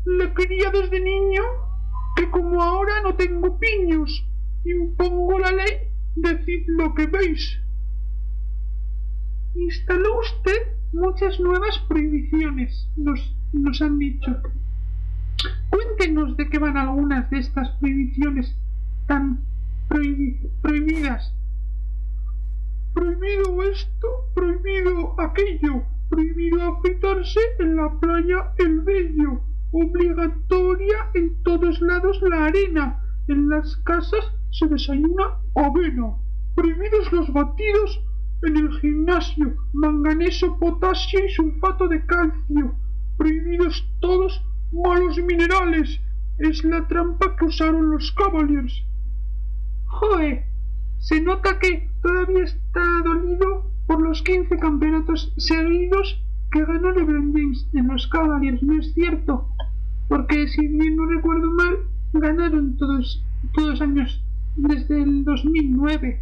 [0.04, 1.42] Le quería desde niño
[2.14, 4.22] que como ahora no tengo piños,
[4.64, 7.58] impongo la ley, decid lo que veis.
[9.54, 14.42] Instaló usted muchas nuevas prohibiciones, nos, nos han dicho.
[15.70, 18.54] Cuéntenos de qué van algunas de estas prohibiciones
[19.06, 19.40] tan
[19.88, 21.32] prohibi- prohibidas.
[22.94, 29.42] Prohibido esto, prohibido aquello, prohibido afeitarse en la playa el vello,
[29.72, 36.16] obligatoria en todos lados la arena, en las casas se desayuna avena,
[36.54, 38.00] prohibidos los batidos
[38.42, 42.74] en el gimnasio, manganeso, potasio y sulfato de calcio,
[43.18, 44.42] prohibidos todos
[44.72, 46.00] malos minerales,
[46.38, 48.82] es la trampa que usaron los Cavaliers.
[49.86, 50.44] Joder,
[50.98, 57.68] se nota que todavía está dolido por los 15 campeonatos seguidos que ganó LeBron James
[57.74, 59.48] en los Cavaliers, ¿no es cierto?
[60.08, 61.76] Porque si bien no recuerdo mal,
[62.14, 63.22] ganaron todos,
[63.54, 64.22] todos años
[64.56, 66.20] desde el 2009.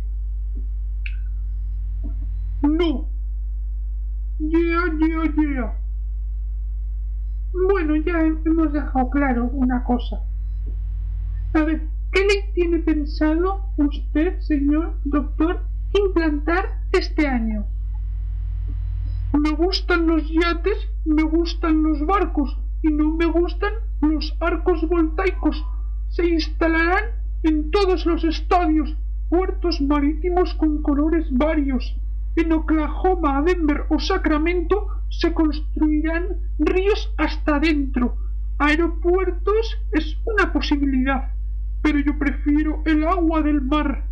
[2.63, 3.09] No.
[4.39, 5.79] Yeah, yeah, yeah.
[7.69, 10.21] Bueno, ya hemos dejado claro una cosa.
[11.55, 15.61] A ver, ¿qué le tiene pensado usted, señor doctor,
[15.93, 17.65] implantar este año?
[19.33, 25.65] Me gustan los yates, me gustan los barcos y no me gustan los arcos voltaicos.
[26.09, 27.05] Se instalarán
[27.45, 28.97] en todos los estadios,
[29.29, 31.95] puertos marítimos con colores varios.
[32.37, 38.17] En Oklahoma, Denver o Sacramento se construirán ríos hasta adentro.
[38.59, 41.33] Aeropuertos es una posibilidad,
[41.83, 44.05] pero yo prefiero el agua del mar.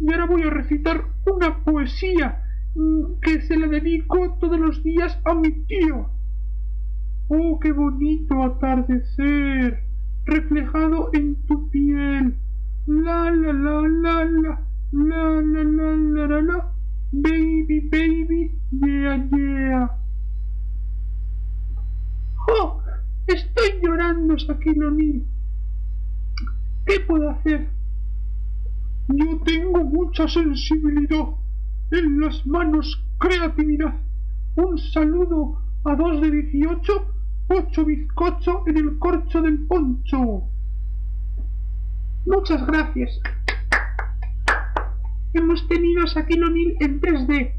[0.00, 5.18] Y ahora voy a recitar una poesía mm, que se la dedico todos los días
[5.24, 6.08] a mi tío.
[7.28, 9.87] Oh, qué bonito atardecer,
[10.28, 12.36] reflejado en tu piel.
[12.86, 14.60] La la la la la,
[14.92, 16.72] la la la la la la,
[17.12, 19.88] baby baby, yeah yeah.
[22.50, 22.80] Oh,
[23.26, 25.24] estoy llorando, Shaquille.
[26.86, 27.68] ¿Qué puedo hacer?
[29.08, 31.28] Yo tengo mucha sensibilidad.
[31.90, 33.94] En las manos, creatividad.
[34.56, 37.17] Un saludo a dos de 18,
[37.48, 40.44] ocho bizcocho en el corcho del poncho.
[42.26, 43.20] Muchas gracias.
[45.32, 47.54] Hemos tenido a Shaquille O'Neal en 3D,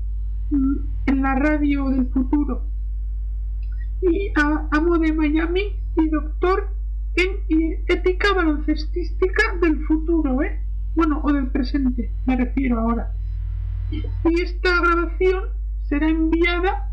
[0.52, 0.76] mm,
[1.08, 2.64] en la radio del futuro.
[4.02, 6.70] Y a Amo de Miami y Doctor
[7.16, 10.60] en ética baloncestística del futuro, ¿eh?
[10.96, 13.14] Bueno, o del presente, me refiero ahora.
[13.92, 15.50] Y esta grabación
[15.88, 16.89] será enviada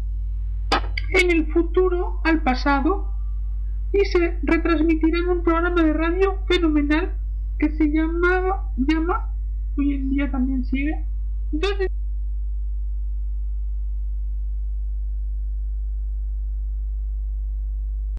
[1.11, 3.13] en el futuro al pasado
[3.93, 7.17] y se retransmitirá en un programa de radio fenomenal
[7.59, 9.35] que se llamaba, llama,
[9.79, 11.07] hoy en día también sigue,